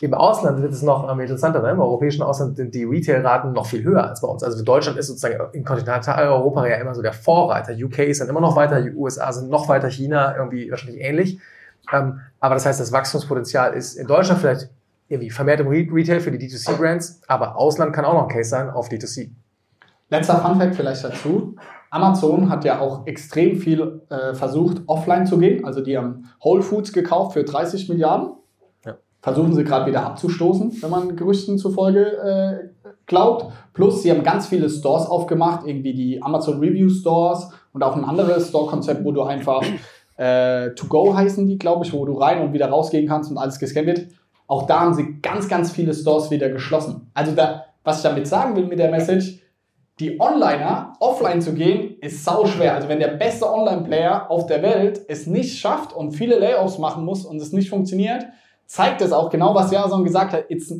[0.00, 1.62] Im Ausland wird es noch ähm, interessanter.
[1.62, 1.70] Ne?
[1.70, 4.42] Im europäischen Ausland sind die Retail-Raten noch viel höher als bei uns.
[4.42, 7.72] Also Deutschland ist sozusagen in Kontinentaleuropa ja immer so der Vorreiter.
[7.72, 11.38] UK ist dann immer noch weiter, die USA sind noch weiter, China irgendwie wahrscheinlich ähnlich.
[11.92, 14.68] Ähm, aber das heißt, das Wachstumspotenzial ist in Deutschland vielleicht
[15.08, 18.70] irgendwie vermehrt im Retail für die D2C-Brands, aber Ausland kann auch noch ein Case sein
[18.70, 19.30] auf D2C.
[20.08, 21.56] Letzter Funfact vielleicht dazu.
[21.90, 25.64] Amazon hat ja auch extrem viel äh, versucht, offline zu gehen.
[25.64, 28.32] Also die haben Whole Foods gekauft für 30 Milliarden
[29.24, 32.68] versuchen sie gerade wieder abzustoßen, wenn man Gerüchten zufolge äh,
[33.06, 33.50] glaubt.
[33.72, 38.04] Plus, sie haben ganz viele Stores aufgemacht, irgendwie die Amazon Review Stores und auch ein
[38.04, 39.62] anderes Store-Konzept, wo du einfach
[40.18, 43.38] äh, To Go heißen die, glaube ich, wo du rein und wieder rausgehen kannst und
[43.38, 44.08] alles gescannt wird.
[44.46, 47.10] Auch da haben sie ganz, ganz viele Stores wieder geschlossen.
[47.14, 49.38] Also da, was ich damit sagen will mit der Message,
[50.00, 52.74] die Onliner offline zu gehen, ist sau schwer.
[52.74, 57.06] Also wenn der beste Online-Player auf der Welt es nicht schafft und viele Layoffs machen
[57.06, 58.26] muss und es nicht funktioniert,
[58.66, 60.44] zeigt es auch genau, was Jason gesagt hat.
[60.48, 60.74] It's,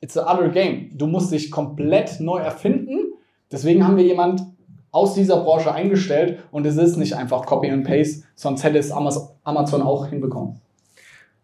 [0.00, 0.90] it's a other game.
[0.96, 3.14] Du musst dich komplett neu erfinden.
[3.50, 4.42] Deswegen haben wir jemand
[4.90, 8.90] aus dieser Branche eingestellt und es ist nicht einfach Copy and Paste, sonst hätte es
[8.90, 10.60] Amazon auch hinbekommen.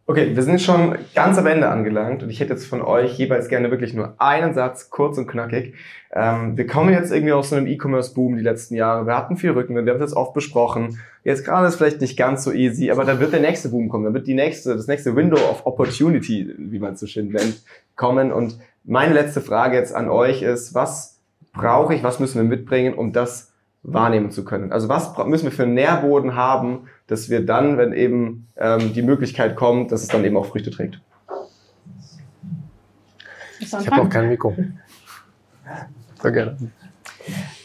[0.07, 3.49] Okay, wir sind schon ganz am Ende angelangt und ich hätte jetzt von euch jeweils
[3.49, 5.77] gerne wirklich nur einen Satz, kurz und knackig.
[6.13, 9.07] Ähm, wir kommen jetzt irgendwie aus so einem E-Commerce-Boom die letzten Jahre.
[9.07, 10.99] Wir hatten viel Rückenwind, wir haben es jetzt oft besprochen.
[11.23, 14.05] Jetzt gerade ist vielleicht nicht ganz so easy, aber dann wird der nächste Boom kommen,
[14.05, 17.63] dann wird die nächste, das nächste Window of Opportunity, wie man es so schön nennt,
[17.97, 18.31] kommen.
[18.31, 21.19] Und meine letzte Frage jetzt an euch ist, was
[21.55, 24.71] brauche ich, was müssen wir mitbringen, um das wahrnehmen zu können?
[24.71, 29.03] Also was müssen wir für einen Nährboden haben, dass wir dann, wenn eben ähm, die
[29.03, 31.01] Möglichkeit kommt, dass es dann eben auch Früchte trägt?
[33.61, 34.55] Ich habe auch kein Mikro.
[36.21, 36.57] Sehr gerne.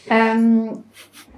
[0.08, 0.84] Ähm,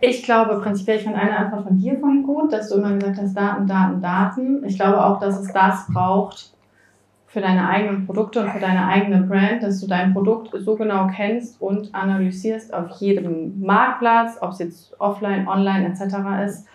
[0.00, 3.18] ich glaube prinzipiell, ich fand eine Antwort von dir von gut, dass du immer gesagt
[3.18, 4.64] hast, Daten, Daten, Daten.
[4.64, 6.53] Ich glaube auch, dass es das braucht
[7.26, 11.07] für deine eigenen Produkte und für deine eigene Brand, dass du dein Produkt so genau
[11.07, 16.16] kennst und analysierst auf jedem Marktplatz, ob es jetzt offline, online etc.
[16.44, 16.66] ist.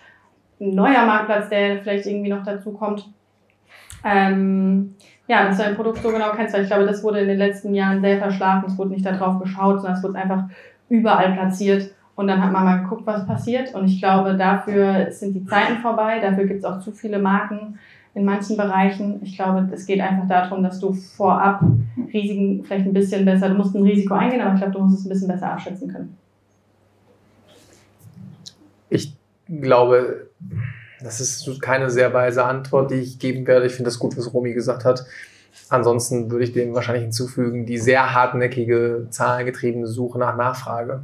[0.60, 3.08] Ein neuer Marktplatz, der vielleicht irgendwie noch dazu kommt.
[4.04, 4.94] Ähm,
[5.26, 7.38] ja, dass du dein Produkt so genau kennst, weil ich glaube, das wurde in den
[7.38, 8.70] letzten Jahren sehr verschlafen.
[8.70, 10.44] Es wurde nicht darauf geschaut, sondern es wurde einfach
[10.88, 11.90] überall platziert.
[12.16, 13.74] Und dann hat man mal geguckt, was passiert.
[13.74, 16.18] Und ich glaube, dafür sind die Zeiten vorbei.
[16.20, 17.78] Dafür gibt es auch zu viele Marken
[18.14, 19.20] in manchen Bereichen.
[19.22, 21.62] Ich glaube, es geht einfach darum, dass du vorab
[22.12, 24.98] Risiken vielleicht ein bisschen besser, du musst ein Risiko eingehen, aber ich glaube, du musst
[24.98, 26.16] es ein bisschen besser abschätzen können.
[28.90, 29.17] Ich
[29.48, 30.28] glaube,
[31.00, 33.66] das ist keine sehr weise Antwort, die ich geben werde.
[33.66, 35.06] Ich finde das gut, was Romy gesagt hat.
[35.68, 41.02] Ansonsten würde ich dem wahrscheinlich hinzufügen, die sehr hartnäckige, zahlengetriebene Suche nach Nachfrage.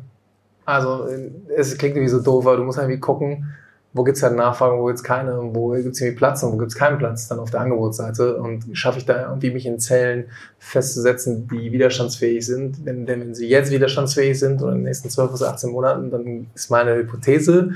[0.65, 1.07] Also
[1.55, 3.55] es klingt irgendwie so doof, aber du musst irgendwie gucken,
[3.93, 6.53] wo gibt es halt Nachfrage, wo gibt es keine, wo gibt es irgendwie Platz und
[6.53, 9.67] wo gibt es keinen Platz dann auf der Angebotsseite und schaffe ich da irgendwie mich
[9.67, 10.25] in Zellen
[10.59, 12.87] festzusetzen, die widerstandsfähig sind.
[12.87, 16.11] Denn, denn wenn sie jetzt widerstandsfähig sind oder in den nächsten 12 bis 18 Monaten,
[16.11, 17.71] dann ist meine Hypothese,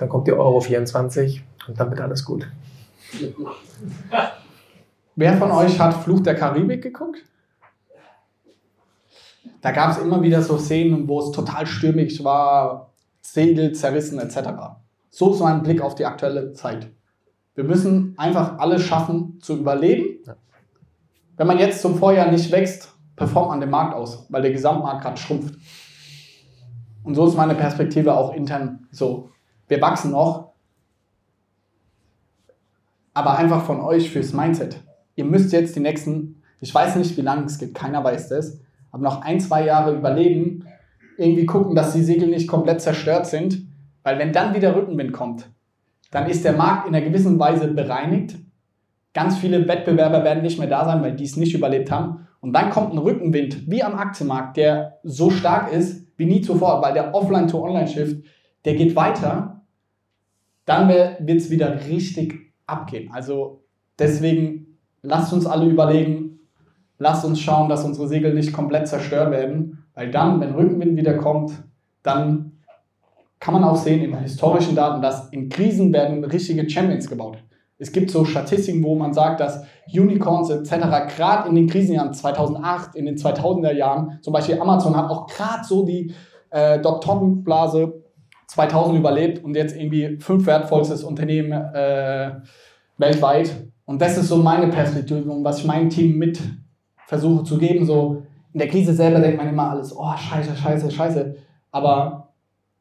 [0.00, 2.48] dann kommt die Euro 24 und dann wird alles gut.
[5.14, 7.18] Wer von euch hat Fluch der Karibik geguckt?
[9.60, 14.48] Da gab es immer wieder so Szenen, wo es total stürmisch war, Segel zerrissen etc.
[15.10, 16.90] So ist mein Blick auf die aktuelle Zeit.
[17.54, 20.24] Wir müssen einfach alles schaffen zu überleben.
[21.36, 25.02] Wenn man jetzt zum Vorjahr nicht wächst, performt man den Markt aus, weil der Gesamtmarkt
[25.02, 25.56] gerade schrumpft.
[27.04, 29.28] Und so ist meine Perspektive auch intern so.
[29.70, 30.52] Wir wachsen noch,
[33.14, 34.80] aber einfach von euch fürs Mindset.
[35.14, 38.60] Ihr müsst jetzt die nächsten, ich weiß nicht, wie lange es geht, keiner weiß das,
[38.90, 40.66] aber noch ein, zwei Jahre überleben,
[41.16, 43.70] irgendwie gucken, dass die Segel nicht komplett zerstört sind
[44.02, 45.50] weil wenn dann wieder Rückenwind kommt,
[46.10, 48.36] dann ist der Markt in einer gewissen Weise bereinigt.
[49.12, 52.26] Ganz viele Wettbewerber werden nicht mehr da sein, weil die es nicht überlebt haben.
[52.40, 56.82] Und dann kommt ein Rückenwind, wie am Aktienmarkt, der so stark ist wie nie zuvor,
[56.82, 58.24] weil der Offline-to-Online-Shift,
[58.64, 59.59] der geht weiter.
[60.70, 63.10] Dann wird es wieder richtig abgehen.
[63.12, 63.64] Also
[63.98, 66.38] deswegen lasst uns alle überlegen,
[66.96, 71.14] lasst uns schauen, dass unsere Segel nicht komplett zerstört werden, weil dann, wenn Rückenwind wieder
[71.14, 71.50] kommt,
[72.04, 72.52] dann
[73.40, 77.38] kann man auch sehen in historischen Daten, dass in Krisen werden richtige Champions gebaut.
[77.78, 81.16] Es gibt so Statistiken, wo man sagt, dass Unicorns etc.
[81.16, 85.64] gerade in den Krisenjahren 2008, in den 2000er Jahren, zum Beispiel Amazon hat auch gerade
[85.64, 86.14] so die
[86.50, 87.99] äh, Dotcom-Blase
[88.50, 92.32] 2000 überlebt und jetzt irgendwie fünf wertvollstes Unternehmen äh,
[92.98, 93.54] weltweit.
[93.84, 96.40] Und das ist so meine Perspektive und was ich meinem Team mit
[97.06, 97.86] versuche zu geben.
[97.86, 98.22] So
[98.52, 101.36] in der Krise selber denkt man immer alles, oh scheiße, scheiße, scheiße.
[101.70, 102.32] Aber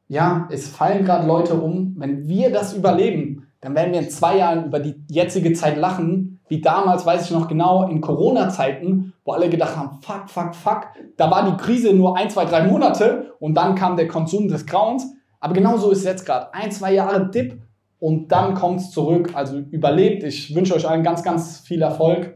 [0.07, 1.93] ja, es fallen gerade Leute um.
[1.97, 6.39] Wenn wir das überleben, dann werden wir in zwei Jahren über die jetzige Zeit lachen,
[6.47, 10.87] wie damals, weiß ich noch genau, in Corona-Zeiten, wo alle gedacht haben, fuck, fuck, fuck,
[11.15, 14.65] da war die Krise nur ein, zwei, drei Monate und dann kam der Konsum des
[14.65, 15.05] Grauens.
[15.39, 16.53] Aber genau so ist es jetzt gerade.
[16.53, 17.61] Ein, zwei Jahre Dip
[17.99, 19.31] und dann kommt es zurück.
[19.33, 20.23] Also überlebt.
[20.23, 22.35] Ich wünsche euch allen ganz, ganz viel Erfolg.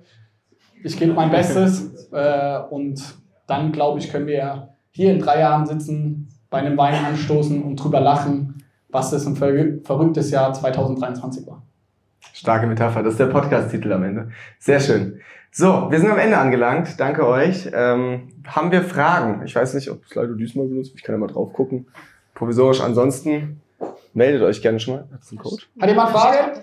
[0.83, 3.01] Ich gebe mein Bestes äh, und
[3.47, 7.77] dann, glaube ich, können wir hier in drei Jahren sitzen, bei einem Wein anstoßen und
[7.77, 11.63] drüber lachen, was das ein verrücktes Jahr 2023 war.
[12.31, 14.29] Starke Metapher, das ist der Podcast-Titel am Ende.
[14.59, 15.19] Sehr schön.
[15.51, 16.99] So, wir sind am Ende angelangt.
[16.99, 17.69] Danke euch.
[17.73, 19.45] Ähm, haben wir Fragen?
[19.45, 20.93] Ich weiß nicht, ob Slido diesmal benutzt.
[20.95, 21.87] Ich kann ja mal drauf gucken.
[22.33, 22.81] Provisorisch.
[22.81, 23.61] Ansonsten
[24.13, 25.07] meldet euch gerne schon mal.
[25.11, 25.63] Hat einen Code?
[25.79, 26.61] Hat jemand Frage?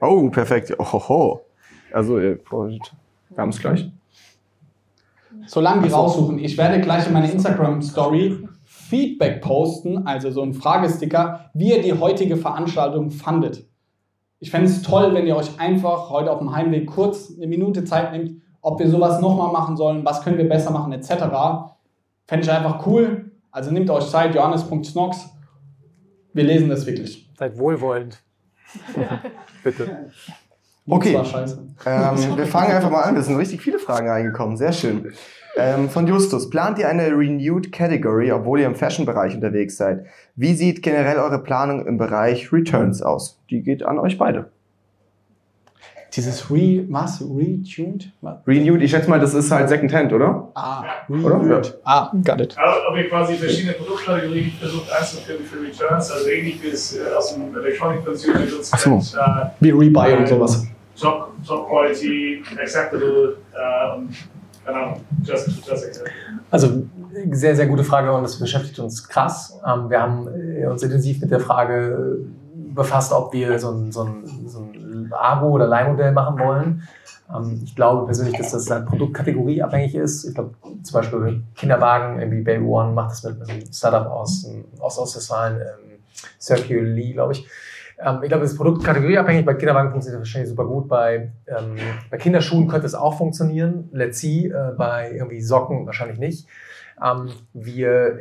[0.00, 0.74] Oh, perfekt.
[0.78, 1.40] Oh,
[1.92, 2.38] Also, wir
[3.36, 3.90] haben es gleich.
[5.46, 6.38] Solange die raussuchen.
[6.38, 11.98] Ich werde gleich in meine Instagram-Story Feedback posten, also so ein Fragesticker, wie ihr die
[11.98, 13.66] heutige Veranstaltung fandet.
[14.40, 17.84] Ich fände es toll, wenn ihr euch einfach heute auf dem Heimweg kurz eine Minute
[17.84, 21.73] Zeit nehmt, ob wir sowas nochmal machen sollen, was können wir besser machen, etc.
[22.26, 23.30] Fände ich einfach cool.
[23.50, 25.30] Also nehmt euch Zeit, johannes.snox.
[26.32, 27.30] Wir lesen das wirklich.
[27.38, 28.18] Seid wohlwollend.
[29.62, 30.10] Bitte.
[30.86, 31.16] Okay.
[31.86, 33.16] Ähm, wir fangen einfach mal an.
[33.16, 34.56] Es sind richtig viele Fragen reingekommen.
[34.56, 35.12] Sehr schön.
[35.56, 36.50] Ähm, von Justus.
[36.50, 40.04] Plant ihr eine Renewed Category, obwohl ihr im Fashion-Bereich unterwegs seid?
[40.34, 43.40] Wie sieht generell eure Planung im Bereich Returns aus?
[43.50, 44.50] Die geht an euch beide.
[46.16, 47.20] Dieses Re, was?
[47.20, 48.12] Retuned?
[48.46, 50.48] Renewed, ich schätze mal, das ist halt Secondhand, oder?
[50.54, 51.40] Ah, Oder?
[51.40, 51.78] Renewed.
[51.84, 52.56] Ah, got it.
[52.56, 57.00] Also, ob ihr quasi verschiedene Produktkategorien versucht einzuführen für Returns, also ähnlich wie es äh,
[57.16, 58.90] aus dem Electronic Consumer genutzt so.
[58.92, 59.14] wird.
[59.14, 60.66] Äh, Wie Rebuy und sowas.
[61.00, 64.10] Top, Top Quality, Acceptable äh, und
[64.64, 66.10] keine Ahnung, just, just accept.
[66.50, 66.84] Also
[67.32, 69.58] sehr, sehr gute Frage und das beschäftigt uns krass.
[69.66, 73.92] Ähm, wir haben äh, uns intensiv mit der Frage äh, befasst, ob wir so ein,
[73.92, 76.88] so ein, so ein Abo- oder Leihmodell machen wollen.
[77.34, 80.24] Ähm, ich glaube persönlich, dass das halt produktkategorieabhängig ist.
[80.24, 84.46] Ich glaube zum Beispiel Kinderwagen, irgendwie Baby One macht das mit einem Startup aus
[84.78, 85.98] Ostostwestfalen, ähm,
[86.40, 87.46] Circle Lee, glaube ich.
[87.98, 89.44] Ähm, ich glaube, das ist produktkategorieabhängig.
[89.44, 90.88] Bei Kinderwagen funktioniert das wahrscheinlich super gut.
[90.88, 91.76] Bei, ähm,
[92.10, 93.88] bei Kinderschuhen könnte es auch funktionieren.
[93.92, 94.48] Let's see.
[94.48, 96.46] Äh, bei irgendwie Socken wahrscheinlich nicht.
[97.02, 98.18] Ähm, wir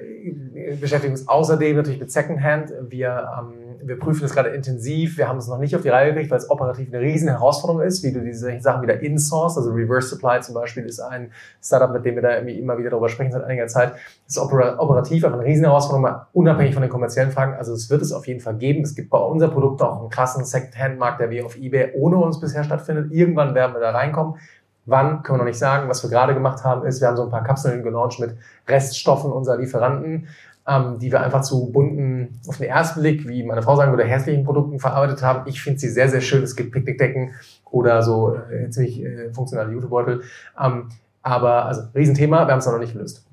[0.55, 2.71] äh, beschäftigen uns außerdem natürlich mit Secondhand.
[2.81, 3.53] Wir, ähm,
[3.85, 5.17] wir prüfen das gerade intensiv.
[5.17, 7.81] Wir haben es noch nicht auf die Reihe gekriegt, weil es operativ eine riesen Herausforderung
[7.81, 9.57] ist, wie du diese Sachen wieder insource.
[9.57, 11.31] Also Reverse Supply zum Beispiel ist ein
[11.61, 13.93] Startup, mit dem wir da irgendwie immer wieder darüber sprechen seit einiger Zeit.
[13.93, 17.53] Das ist opera operativ aber eine riesen Herausforderung, mal unabhängig von den kommerziellen Fragen.
[17.53, 18.83] Also es wird es auf jeden Fall geben.
[18.83, 22.39] Es gibt bei unser Produkt auch einen krassen Secondhand-Markt, der wie auf eBay ohne uns
[22.39, 23.11] bisher stattfindet.
[23.11, 24.35] Irgendwann werden wir da reinkommen.
[24.85, 25.87] Wann, können wir noch nicht sagen.
[25.87, 28.35] Was wir gerade gemacht haben, ist, wir haben so ein paar Kapseln gelauncht mit
[28.67, 30.27] Reststoffen unserer Lieferanten,
[30.67, 34.05] ähm, die wir einfach zu bunten, auf den ersten Blick, wie meine Frau sagen würde,
[34.05, 35.47] hässlichen Produkten verarbeitet haben.
[35.47, 36.43] Ich finde sie sehr, sehr schön.
[36.43, 37.33] Es gibt Picknickdecken
[37.69, 40.21] oder so äh, ziemlich äh, funktionale Jutebeutel.
[40.59, 40.89] Ähm,
[41.21, 43.25] aber, also, Riesenthema, wir haben es noch nicht gelöst.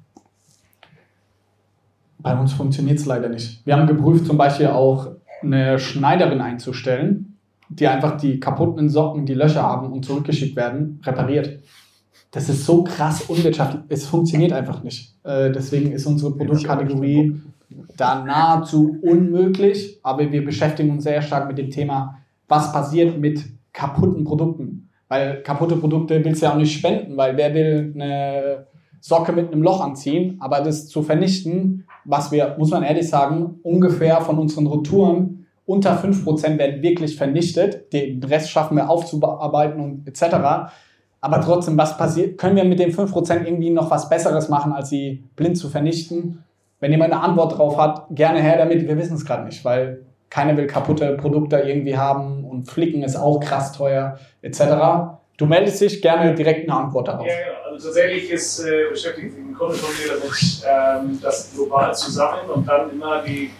[2.18, 3.64] Bei uns funktioniert es leider nicht.
[3.64, 5.12] Wir haben geprüft, zum Beispiel auch
[5.42, 11.60] eine Schneiderin einzustellen, die einfach die kaputten Socken, die Löcher haben und zurückgeschickt werden, repariert.
[12.30, 13.82] Das ist so krass unwirtschaftlich.
[13.88, 15.14] Es funktioniert einfach nicht.
[15.24, 17.40] Äh, deswegen ist unsere Produktkategorie
[17.96, 19.98] da nahezu unmöglich.
[20.02, 22.18] Aber wir beschäftigen uns sehr stark mit dem Thema,
[22.48, 24.90] was passiert mit kaputten Produkten.
[25.08, 28.66] Weil kaputte Produkte willst du ja auch nicht spenden, weil wer will eine
[29.00, 33.58] Socke mit einem Loch anziehen, aber das zu vernichten, was wir, muss man ehrlich sagen,
[33.62, 37.92] ungefähr von unseren Retouren unter 5% werden wirklich vernichtet.
[37.92, 40.72] Den Rest schaffen wir aufzubearbeiten und etc.
[41.20, 42.38] Aber trotzdem, was passiert?
[42.38, 46.44] Können wir mit den 5% irgendwie noch was Besseres machen, als sie blind zu vernichten?
[46.80, 48.88] Wenn jemand eine Antwort drauf hat, gerne her damit.
[48.88, 53.16] Wir wissen es gerade nicht, weil keiner will kaputte Produkte irgendwie haben und Flicken ist
[53.16, 54.60] auch krass teuer etc.
[55.36, 57.26] Du meldest dich gerne direkt eine Antwort darauf.
[57.26, 57.74] Ja, genau.
[57.74, 62.10] Also tatsächlich ist, äh, beschäftigt sich ein Kunde von mir damit, ähm, das global zu
[62.10, 63.50] sammeln und dann immer die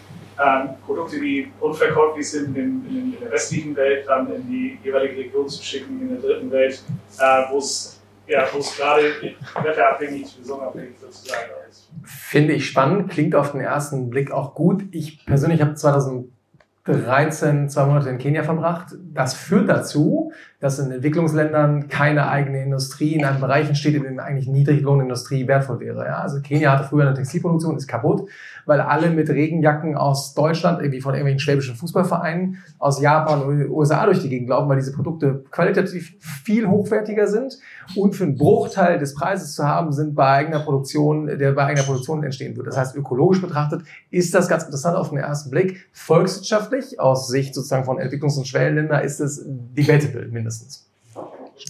[0.43, 5.17] ähm, Produkte, die unverkäuflich sind in, in, in der westlichen Welt, dann in die jeweilige
[5.17, 6.81] Region zu schicken, in der dritten Welt,
[7.19, 8.45] äh, wo es ja,
[8.77, 9.13] gerade
[9.61, 11.89] wetterabhängig, saisonabhängig sozusagen ist.
[12.03, 14.83] Finde ich spannend, klingt auf den ersten Blick auch gut.
[14.91, 18.95] Ich persönlich habe 2013 zwei Monate in Kenia verbracht.
[19.13, 20.31] Das führt dazu,
[20.61, 25.79] dass in Entwicklungsländern keine eigene Industrie in einem Bereich entsteht, in dem eigentlich Niedriglohnindustrie wertvoll
[25.79, 26.05] wäre.
[26.05, 28.29] Ja, also Kenia hatte früher eine Textilproduktion, ist kaputt,
[28.67, 34.05] weil alle mit Regenjacken aus Deutschland, irgendwie von irgendwelchen schwäbischen Fußballvereinen, aus Japan und USA
[34.05, 37.57] durch die Gegend laufen, weil diese Produkte qualitativ viel hochwertiger sind
[37.95, 41.85] und für einen Bruchteil des Preises zu haben sind bei eigener Produktion, der bei eigener
[41.85, 42.67] Produktion entstehen wird.
[42.67, 43.81] Das heißt, ökologisch betrachtet
[44.11, 45.89] ist das ganz interessant auf den ersten Blick.
[45.91, 50.50] Volkswirtschaftlich, aus Sicht sozusagen von Entwicklungs- und Schwellenländern, ist es debatable mindestens.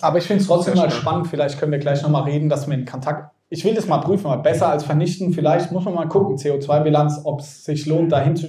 [0.01, 1.27] Aber ich finde es trotzdem mal spannend.
[1.27, 3.31] Vielleicht können wir gleich nochmal reden, dass wir in Kontakt.
[3.49, 5.33] Ich will das mal prüfen, mal besser als vernichten.
[5.33, 8.47] Vielleicht muss man mal gucken, CO2-Bilanz, ob es sich lohnt, dahin zu.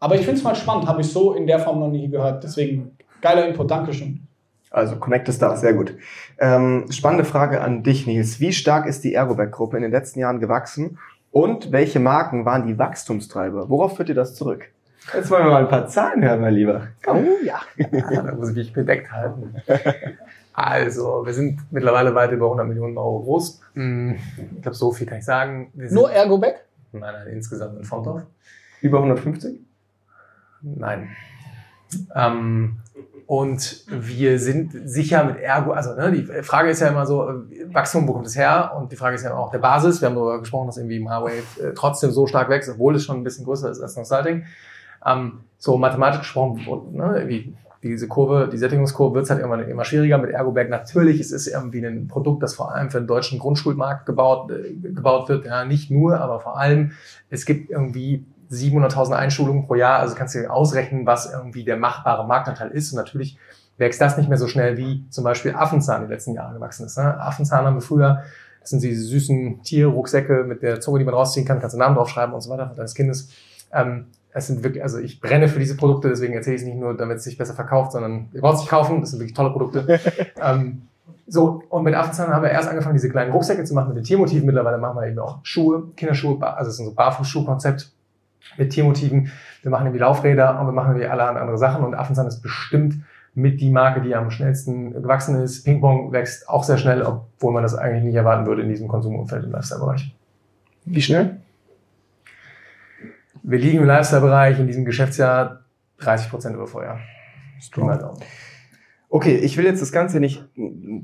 [0.00, 2.44] Aber ich finde es mal spannend, habe ich so in der Form noch nie gehört.
[2.44, 4.26] Deswegen geiler Input, Dankeschön.
[4.70, 5.94] Also Connect ist da, sehr gut.
[6.38, 8.40] Ähm, spannende Frage an dich, Nils.
[8.40, 10.98] Wie stark ist die Ergoback-Gruppe in den letzten Jahren gewachsen
[11.30, 13.70] und welche Marken waren die Wachstumstreiber?
[13.70, 14.72] Worauf führt ihr das zurück?
[15.12, 16.88] Jetzt wollen wir mal ein paar Zahlen hören, mein Lieber.
[17.06, 17.60] Oh ja.
[17.76, 19.54] Ja, da muss ich mich bedeckt halten.
[20.56, 23.60] Also, wir sind mittlerweile weit über 100 Millionen Euro groß.
[23.74, 24.14] Hm,
[24.54, 25.72] Ich glaube, so viel kann ich sagen.
[25.74, 26.64] Nur Ergoback?
[26.92, 28.22] Nein, nein, insgesamt in Fonthof.
[28.80, 29.58] Über 150?
[30.62, 31.08] Nein.
[32.14, 32.76] Ähm,
[33.26, 37.42] und wir sind sicher mit Ergo, also ne, die Frage ist ja immer so,
[37.72, 38.74] Wachstum, wo kommt es her?
[38.76, 40.00] Und die Frage ist ja auch der Basis.
[40.02, 43.16] Wir haben darüber gesprochen, dass irgendwie Marwave äh, trotzdem so stark wächst, obwohl es schon
[43.16, 44.44] ein bisschen größer ist als Consulting.
[45.06, 46.60] Ähm, so mathematisch gesprochen,
[46.92, 50.70] ne, wie diese Kurve, die Sättigungskurve wird halt irgendwann immer schwieriger mit Ergoberg.
[50.70, 54.72] Natürlich ist es irgendwie ein Produkt, das vor allem für den deutschen Grundschulmarkt gebaut, äh,
[54.74, 55.44] gebaut wird.
[55.44, 56.92] Ja, nicht nur, aber vor allem.
[57.28, 59.98] Es gibt irgendwie 700.000 Einschulungen pro Jahr.
[59.98, 62.92] Also kannst du dir ausrechnen, was irgendwie der machbare Marktanteil ist.
[62.92, 63.38] Und natürlich
[63.76, 66.96] wächst das nicht mehr so schnell wie zum Beispiel Affenzahn die letzten Jahre gewachsen ist.
[66.96, 67.20] Ne?
[67.20, 68.22] Affenzahn haben wir früher,
[68.60, 71.96] das sind diese süßen Tierrucksäcke mit der Zunge, die man rausziehen kann, kannst du Namen
[71.96, 73.30] draufschreiben und so weiter deines Kindes.
[73.72, 74.06] Ähm,
[74.36, 76.96] es sind wirklich, also ich brenne für diese Produkte, deswegen erzähle ich es nicht nur,
[76.96, 79.50] damit es sich besser verkauft, sondern ihr braucht es nicht kaufen, das sind wirklich tolle
[79.50, 80.00] Produkte.
[80.42, 80.82] ähm,
[81.26, 84.04] so, und mit Affenzahn haben wir erst angefangen, diese kleinen Rucksäcke zu machen mit den
[84.04, 84.44] Tiermotiven.
[84.44, 87.92] Mittlerweile machen wir eben auch Schuhe, Kinderschuhe, also es ist ein so Barfußschuhkonzept
[88.58, 89.30] mit Tiermotiven.
[89.62, 92.96] Wir machen irgendwie Laufräder und wir machen irgendwie alle andere Sachen und Affenzahn ist bestimmt
[93.34, 95.62] mit die Marke, die am schnellsten gewachsen ist.
[95.64, 99.44] Ping-Pong wächst auch sehr schnell, obwohl man das eigentlich nicht erwarten würde in diesem Konsumumfeld
[99.44, 100.14] im Lifestyle-Bereich.
[100.86, 101.38] Wie schnell?
[103.46, 105.66] Wir liegen im Lifestyle-Bereich in diesem Geschäftsjahr
[105.98, 107.00] 30 Prozent über Vorjahr.
[109.10, 110.42] Okay, ich will jetzt das Ganze nicht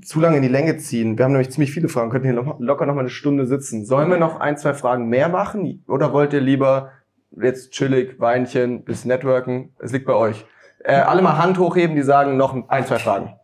[0.02, 1.18] zu lange in die Länge ziehen.
[1.18, 3.84] Wir haben nämlich ziemlich viele Fragen, könnten hier locker noch mal eine Stunde sitzen.
[3.84, 5.84] Sollen wir noch ein, zwei Fragen mehr machen?
[5.86, 6.92] Oder wollt ihr lieber
[7.30, 9.74] jetzt chillig, Weinchen, bis Networken?
[9.78, 10.46] Es liegt bei euch.
[10.82, 13.34] Äh, alle mal Hand hochheben, die sagen noch ein, zwei Fragen.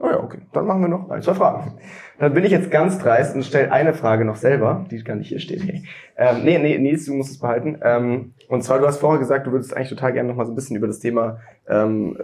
[0.00, 0.38] Oh ja, okay.
[0.52, 1.72] Dann machen wir noch ein, zwei Fragen.
[2.18, 5.28] Dann bin ich jetzt ganz dreist und stelle eine Frage noch selber, die gar nicht
[5.28, 5.64] hier steht.
[5.64, 5.84] Hey.
[6.16, 7.78] Ähm, nee, nee, Nils, du musst es behalten.
[7.82, 10.52] Ähm, und zwar, du hast vorher gesagt, du würdest eigentlich total gerne noch mal so
[10.52, 12.16] ein bisschen über das Thema ähm,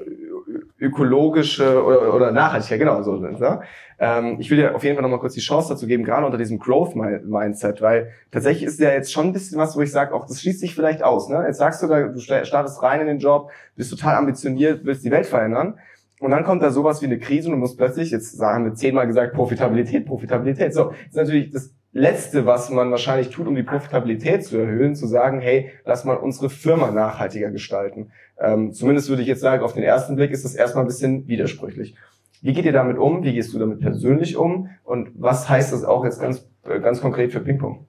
[0.81, 3.17] ökologische oder, oder Nachhaltigkeit, genau so.
[3.17, 3.61] Ne?
[3.99, 6.27] Ähm, ich will dir auf jeden Fall noch mal kurz die Chance dazu geben, gerade
[6.27, 10.15] unter diesem Growth-Mindset, weil tatsächlich ist ja jetzt schon ein bisschen was, wo ich sage,
[10.15, 11.29] auch das schließt sich vielleicht aus.
[11.29, 11.45] Ne?
[11.47, 15.11] Jetzt sagst du, da, du startest rein in den Job, bist total ambitioniert, willst die
[15.11, 15.79] Welt verändern.
[16.21, 18.75] Und dann kommt da sowas wie eine Krise und du musst plötzlich, jetzt haben wir
[18.75, 20.73] zehnmal gesagt, Profitabilität, Profitabilität.
[20.73, 25.07] So, ist natürlich das Letzte, was man wahrscheinlich tut, um die Profitabilität zu erhöhen, zu
[25.07, 28.11] sagen, hey, lass mal unsere Firma nachhaltiger gestalten.
[28.41, 31.29] Ähm, zumindest würde ich jetzt sagen, auf den ersten Blick ist das erstmal ein bisschen
[31.29, 31.95] widersprüchlich.
[32.43, 33.23] Wie geht ihr damit um?
[33.23, 34.71] Wie gehst du damit persönlich um?
[34.83, 37.87] Und was heißt das auch jetzt ganz, äh, ganz konkret für Ping-Pong?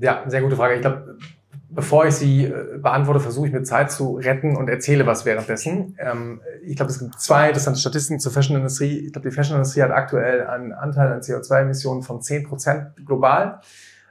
[0.00, 0.74] Ja, sehr gute Frage.
[0.74, 1.16] Ich glaube,
[1.74, 5.96] bevor ich sie äh, beantworte, versuche ich mir Zeit zu retten und erzähle was währenddessen.
[5.98, 9.06] Ähm, ich glaube, es gibt zwei interessante Statistiken zur Fashion-Industrie.
[9.06, 13.60] Ich glaube, die Fashion-Industrie hat aktuell einen Anteil an CO2-Emissionen von 10% global.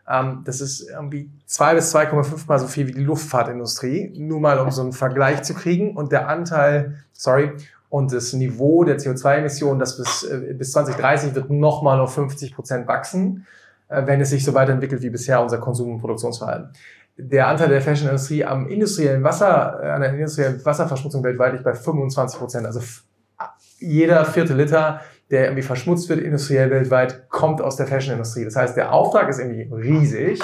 [0.10, 4.14] Ähm, das ist irgendwie zwei bis 2,5 mal so viel wie die Luftfahrtindustrie.
[4.18, 5.96] Nur mal, um so einen Vergleich zu kriegen.
[5.96, 7.52] Und der Anteil, sorry,
[7.90, 12.88] und das Niveau der CO2-Emissionen, das bis, äh, bis 2030 wird nochmal auf 50 Prozent
[12.88, 13.46] wachsen,
[13.90, 16.72] äh, wenn es sich so weiterentwickelt wie bisher unser Konsum- und Produktionsverhalten
[17.18, 21.74] der Anteil der Fashion-Industrie am industriellen Wasser, äh, an der industriellen Wasserverschmutzung weltweit liegt bei
[21.74, 22.66] 25 Prozent.
[22.66, 22.82] Also
[23.80, 28.46] jeder vierte Liter, der irgendwie verschmutzt wird industriell weltweit, kommt aus der Fashion-Industrie.
[28.46, 30.42] Das heißt, der Auftrag ist irgendwie riesig.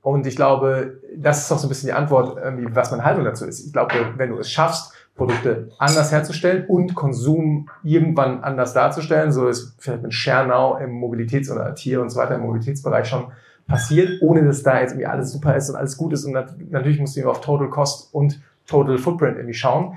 [0.00, 2.38] Und ich glaube, das ist auch so ein bisschen die Antwort,
[2.72, 3.66] was meine Haltung dazu ist.
[3.66, 9.48] Ich glaube, wenn du es schaffst, Produkte anders herzustellen und Konsum irgendwann anders darzustellen, so
[9.48, 13.32] ist vielleicht mit Schernau im Mobilitäts- oder Tier und so weiter im Mobilitätsbereich schon
[13.68, 16.24] passiert, ohne dass da jetzt irgendwie alles super ist und alles gut ist.
[16.24, 16.34] Und
[16.70, 19.96] natürlich musst du auf Total Cost und Total Footprint irgendwie schauen.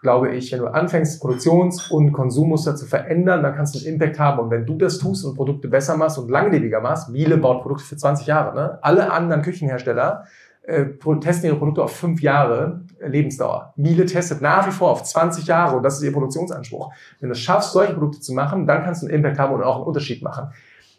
[0.00, 4.20] Glaube ich, wenn du anfängst, Produktions- und Konsummuster zu verändern, dann kannst du einen Impact
[4.20, 4.38] haben.
[4.38, 7.84] Und wenn du das tust und Produkte besser machst und langlebiger machst, Miele baut Produkte
[7.84, 8.54] für 20 Jahre.
[8.54, 8.78] Ne?
[8.82, 10.24] Alle anderen Küchenhersteller
[10.62, 10.84] äh,
[11.20, 13.72] testen ihre Produkte auf fünf Jahre äh, Lebensdauer.
[13.74, 16.92] Miele testet nach wie vor auf 20 Jahre und das ist ihr Produktionsanspruch.
[17.18, 19.64] Wenn du es schaffst, solche Produkte zu machen, dann kannst du einen Impact haben und
[19.64, 20.52] auch einen Unterschied machen.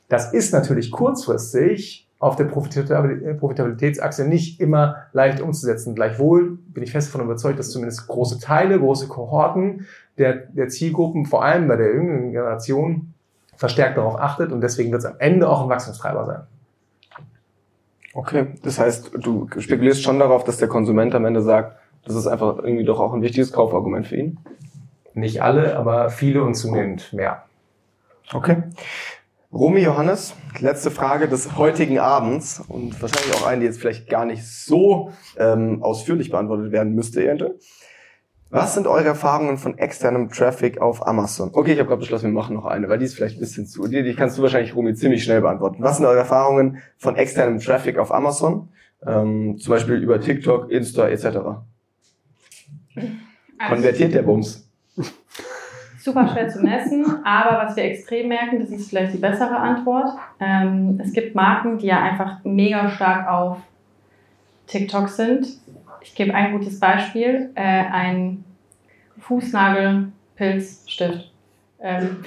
[0.09, 5.95] Das ist natürlich kurzfristig auf der Profitabilitätsachse nicht immer leicht umzusetzen.
[5.95, 11.26] Gleichwohl bin ich fest davon überzeugt, dass zumindest große Teile, große Kohorten der, der Zielgruppen,
[11.26, 13.13] vor allem bei der jüngeren Generation,
[13.55, 16.41] verstärkt darauf achtet und deswegen wird es am Ende auch ein Wachstumstreiber sein.
[18.13, 22.28] Okay, das heißt, du spekulierst schon darauf, dass der Konsument am Ende sagt, das ist
[22.28, 24.39] einfach irgendwie doch auch ein wichtiges Kaufargument für ihn?
[25.13, 27.43] Nicht alle, aber viele und zunehmend mehr.
[28.34, 28.63] Okay.
[29.51, 34.23] Romy Johannes, letzte Frage des heutigen Abends und wahrscheinlich auch eine, die jetzt vielleicht gar
[34.23, 37.57] nicht so ähm, ausführlich beantwortet werden müsste, eventuell.
[38.51, 41.49] Was sind eure Erfahrungen von externem Traffic auf Amazon?
[41.53, 43.65] Okay, ich habe gerade beschlossen, wir machen noch eine, weil die ist vielleicht ein bisschen
[43.65, 43.87] zu.
[43.87, 45.81] Die, die kannst du wahrscheinlich, Romy, ziemlich schnell beantworten.
[45.81, 48.69] Was sind eure Erfahrungen von externem Traffic auf Amazon?
[49.03, 51.25] Ähm, zum Beispiel über TikTok, Insta etc.
[51.25, 51.63] Also
[53.67, 54.69] Konvertiert der Bums?
[56.10, 60.18] super schwer zu messen, aber was wir extrem merken, das ist vielleicht die bessere Antwort.
[60.39, 63.57] Ähm, es gibt Marken, die ja einfach mega stark auf
[64.68, 65.47] TikTok sind.
[66.01, 68.45] Ich gebe ein gutes Beispiel: äh, ein
[69.20, 71.32] Fußnagelpilzstift.
[71.82, 72.26] Ähm,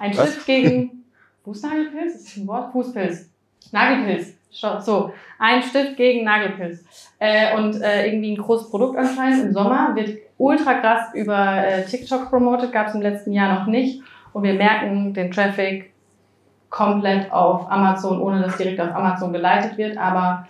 [0.00, 0.30] ein was?
[0.30, 1.04] Stift gegen
[1.44, 2.14] Fußnagelpilz?
[2.14, 2.72] Ist das ein Wort?
[2.72, 3.28] Fußpilz.
[3.72, 4.33] Nagelpilz.
[4.54, 6.84] So, ein Stift gegen Nagelpilz.
[7.18, 11.84] Äh, und äh, irgendwie ein großes Produkt anscheinend im Sommer wird ultra krass über äh,
[11.84, 14.02] TikTok promotet, gab es im letzten Jahr noch nicht.
[14.32, 15.92] Und wir merken den Traffic
[16.70, 19.96] komplett auf Amazon, ohne dass direkt auf Amazon geleitet wird.
[19.96, 20.48] Aber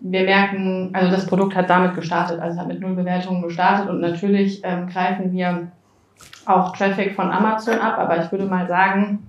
[0.00, 4.00] wir merken, also das Produkt hat damit gestartet, also hat mit null Bewertungen gestartet und
[4.00, 5.68] natürlich ähm, greifen wir
[6.44, 9.26] auch Traffic von Amazon ab, aber ich würde mal sagen,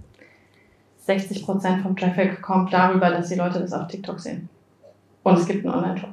[1.06, 4.49] 60 Prozent vom Traffic kommt darüber, dass die Leute das auf TikTok sehen.
[5.24, 6.10] Und es gibt einen Online-Shop.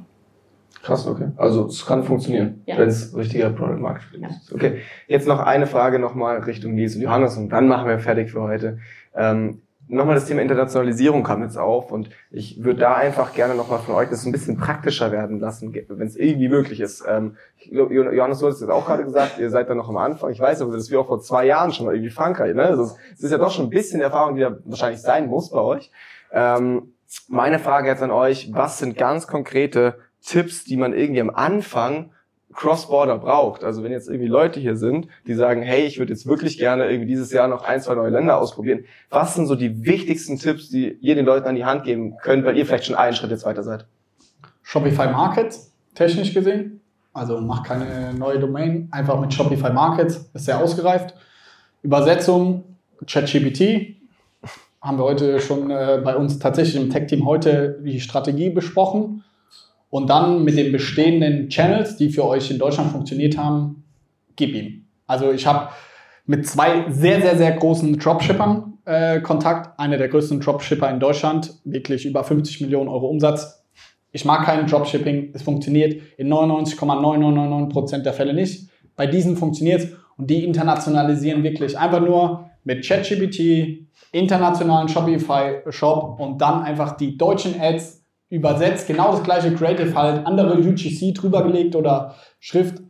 [0.82, 1.28] Krass, okay.
[1.36, 2.76] Also es kann funktionieren, Ja.
[2.78, 4.28] wenn es richtiger Product Market Fit Ja.
[4.28, 4.52] ist.
[4.52, 4.78] Okay.
[5.06, 8.42] Jetzt noch eine Frage nochmal Richtung Nils und Johannes und dann machen wir fertig für
[8.42, 8.78] heute.
[9.14, 9.62] Ähm,
[9.92, 13.94] nochmal das Thema Internationalisierung kam jetzt auf und ich würde da einfach gerne nochmal von
[13.94, 17.04] euch das ein bisschen praktischer werden lassen, wenn es irgendwie möglich ist.
[17.06, 19.96] Ähm, Jo- Johannes, du hast es jetzt auch gerade gesagt, ihr seid da noch am
[19.98, 20.30] Anfang.
[20.32, 22.54] Ich weiß aber, das ist wie auch vor zwei Jahren schon mal irgendwie Frankreich.
[22.54, 22.64] Ne?
[22.64, 22.82] Also
[23.12, 25.90] es ist ja doch schon ein bisschen Erfahrung, die da wahrscheinlich sein muss bei euch.
[26.32, 26.94] Ähm,
[27.28, 32.12] meine Frage jetzt an euch, was sind ganz konkrete Tipps, die man irgendwie am Anfang
[32.52, 33.64] Cross-Border braucht?
[33.64, 36.88] Also wenn jetzt irgendwie Leute hier sind, die sagen, hey, ich würde jetzt wirklich gerne
[36.90, 38.84] irgendwie dieses Jahr noch ein, zwei neue Länder ausprobieren.
[39.10, 42.44] Was sind so die wichtigsten Tipps, die ihr den Leuten an die Hand geben könnt,
[42.44, 43.86] weil ihr vielleicht schon einen Schritt jetzt weiter seid?
[44.62, 46.80] Shopify Markets, technisch gesehen.
[47.12, 51.14] Also macht keine neue Domain, einfach mit Shopify Markets, ist sehr ausgereift.
[51.82, 52.64] Übersetzung,
[53.06, 53.96] ChatGPT.
[54.80, 59.24] Haben wir heute schon äh, bei uns tatsächlich im Tech-Team heute die Strategie besprochen.
[59.92, 63.84] Und dann mit den bestehenden Channels, die für euch in Deutschland funktioniert haben,
[64.36, 64.86] gib ihm.
[65.06, 65.68] Also ich habe
[66.24, 69.78] mit zwei sehr, sehr, sehr großen Dropshippern äh, Kontakt.
[69.78, 73.62] Einer der größten Dropshipper in Deutschland, wirklich über 50 Millionen Euro Umsatz.
[74.12, 78.70] Ich mag kein Dropshipping, es funktioniert in 99,9999% der Fälle nicht.
[78.96, 86.40] Bei diesen funktioniert es und die internationalisieren wirklich einfach nur mit ChatGPT, internationalen Shopify-Shop und
[86.40, 88.01] dann einfach die deutschen Ads
[88.32, 92.82] übersetzt, genau das gleiche Creative halt, andere UGC drüber gelegt oder Schrift,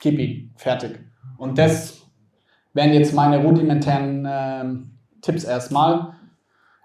[0.00, 1.00] gib ihn, fertig.
[1.38, 2.02] Und das
[2.74, 4.90] wären jetzt meine rudimentären ähm,
[5.22, 6.12] Tipps erstmal.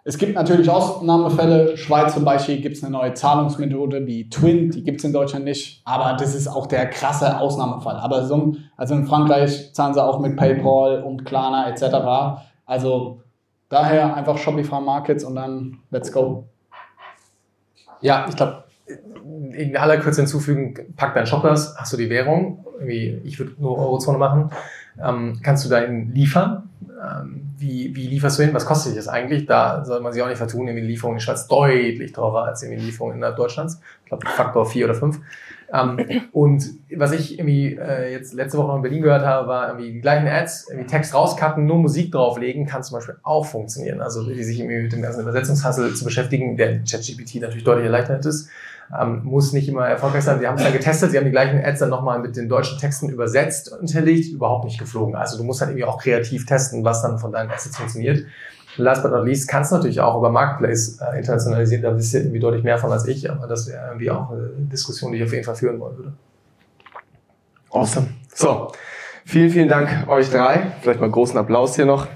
[0.05, 1.75] Es gibt natürlich Ausnahmefälle.
[1.75, 5.43] Schweiz zum Beispiel gibt es eine neue Zahlungsmethode wie Twin, die gibt es in Deutschland
[5.43, 5.81] nicht.
[5.83, 7.97] Aber das ist auch der krasse Ausnahmefall.
[7.97, 12.41] Aber so, also in Frankreich zahlen sie auch mit PayPal und Klarna etc.
[12.65, 13.21] Also
[13.67, 16.45] daher einfach Shopify Markets und dann let's go.
[18.01, 18.63] Ja, ich glaube,
[19.53, 24.17] in aller Kürze hinzufügen, pack deinen Shoppers, hast du die Währung, ich würde nur Eurozone
[24.17, 24.51] machen,
[25.03, 26.69] ähm, kannst du dahin liefern?
[26.81, 28.53] Ähm, wie, wie lieferst du hin?
[28.53, 29.45] Was kostet dich das eigentlich?
[29.45, 32.45] Da soll man sich auch nicht vertun, irgendwie die Lieferung in die Schweiz deutlich teurer
[32.45, 33.79] als irgendwie die Lieferung innerhalb Deutschlands.
[34.03, 35.19] Ich glaube, Faktor vier oder fünf.
[35.73, 35.99] Ähm,
[36.31, 36.63] und
[36.95, 40.01] was ich irgendwie äh, jetzt letzte Woche noch in Berlin gehört habe, war irgendwie die
[40.01, 44.01] gleichen Ads, irgendwie Text rauscutten, nur Musik drauflegen, kann zum Beispiel auch funktionieren.
[44.01, 48.25] Also die sich irgendwie mit dem ganzen Übersetzungshassel zu beschäftigen, der ChatGPT natürlich deutlich erleichtert
[48.25, 48.49] ist,
[48.97, 50.39] ähm, muss nicht immer erfolgreich sein.
[50.39, 52.77] Sie haben es dann getestet, sie haben die gleichen Ads dann nochmal mit den deutschen
[52.79, 55.15] Texten übersetzt und hinterlegt, überhaupt nicht geflogen.
[55.15, 58.25] Also du musst halt irgendwie auch kreativ testen, was dann von deinen Assets funktioniert.
[58.77, 62.21] Last but not least kannst du natürlich auch über Marketplace äh, internationalisieren, da wisst ihr
[62.21, 65.23] irgendwie deutlich mehr von als ich, aber das wäre irgendwie auch eine Diskussion, die ich
[65.23, 66.13] auf jeden Fall führen wollen würde.
[67.71, 68.07] Awesome.
[68.33, 68.71] So,
[69.25, 70.71] vielen, vielen Dank euch drei.
[70.81, 72.07] Vielleicht mal großen Applaus hier noch.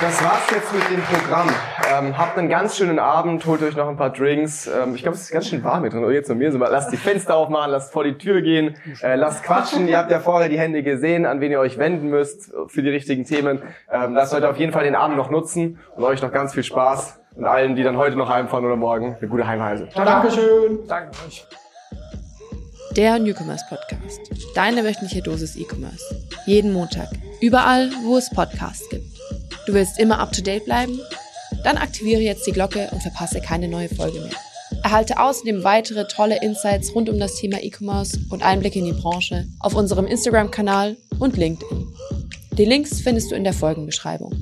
[0.00, 1.48] Das war's jetzt mit dem Programm.
[1.92, 4.66] Ähm, habt einen ganz schönen Abend, holt euch noch ein paar Drinks.
[4.66, 6.04] Ähm, ich glaube, es ist ganz schön warm hier drin.
[6.04, 6.68] Oh, jetzt und mir so mal.
[6.68, 9.86] Lasst die Fenster aufmachen, lasst vor die Tür gehen, äh, lasst quatschen.
[9.86, 12.90] Ihr habt ja vorher die Hände gesehen, an wen ihr euch wenden müsst für die
[12.90, 13.62] richtigen Themen.
[13.90, 16.64] Ähm, lasst heute auf jeden Fall den Abend noch nutzen und euch noch ganz viel
[16.64, 17.20] Spaß.
[17.36, 19.88] Und allen, die dann heute noch heimfahren oder morgen, eine gute Heimreise.
[19.94, 20.80] Dankeschön.
[20.88, 21.46] Danke euch.
[22.96, 24.20] Der Newcomers Podcast.
[24.56, 26.26] Deine wöchentliche Dosis E-Commerce.
[26.46, 27.08] Jeden Montag.
[27.40, 29.13] Überall, wo es Podcasts gibt.
[29.66, 31.00] Du willst immer up to date bleiben?
[31.62, 34.30] Dann aktiviere jetzt die Glocke und verpasse keine neue Folge mehr.
[34.82, 39.46] Erhalte außerdem weitere tolle Insights rund um das Thema E-Commerce und Einblicke in die Branche
[39.60, 41.86] auf unserem Instagram-Kanal und LinkedIn.
[42.58, 44.32] Die Links findest du in der Folgenbeschreibung.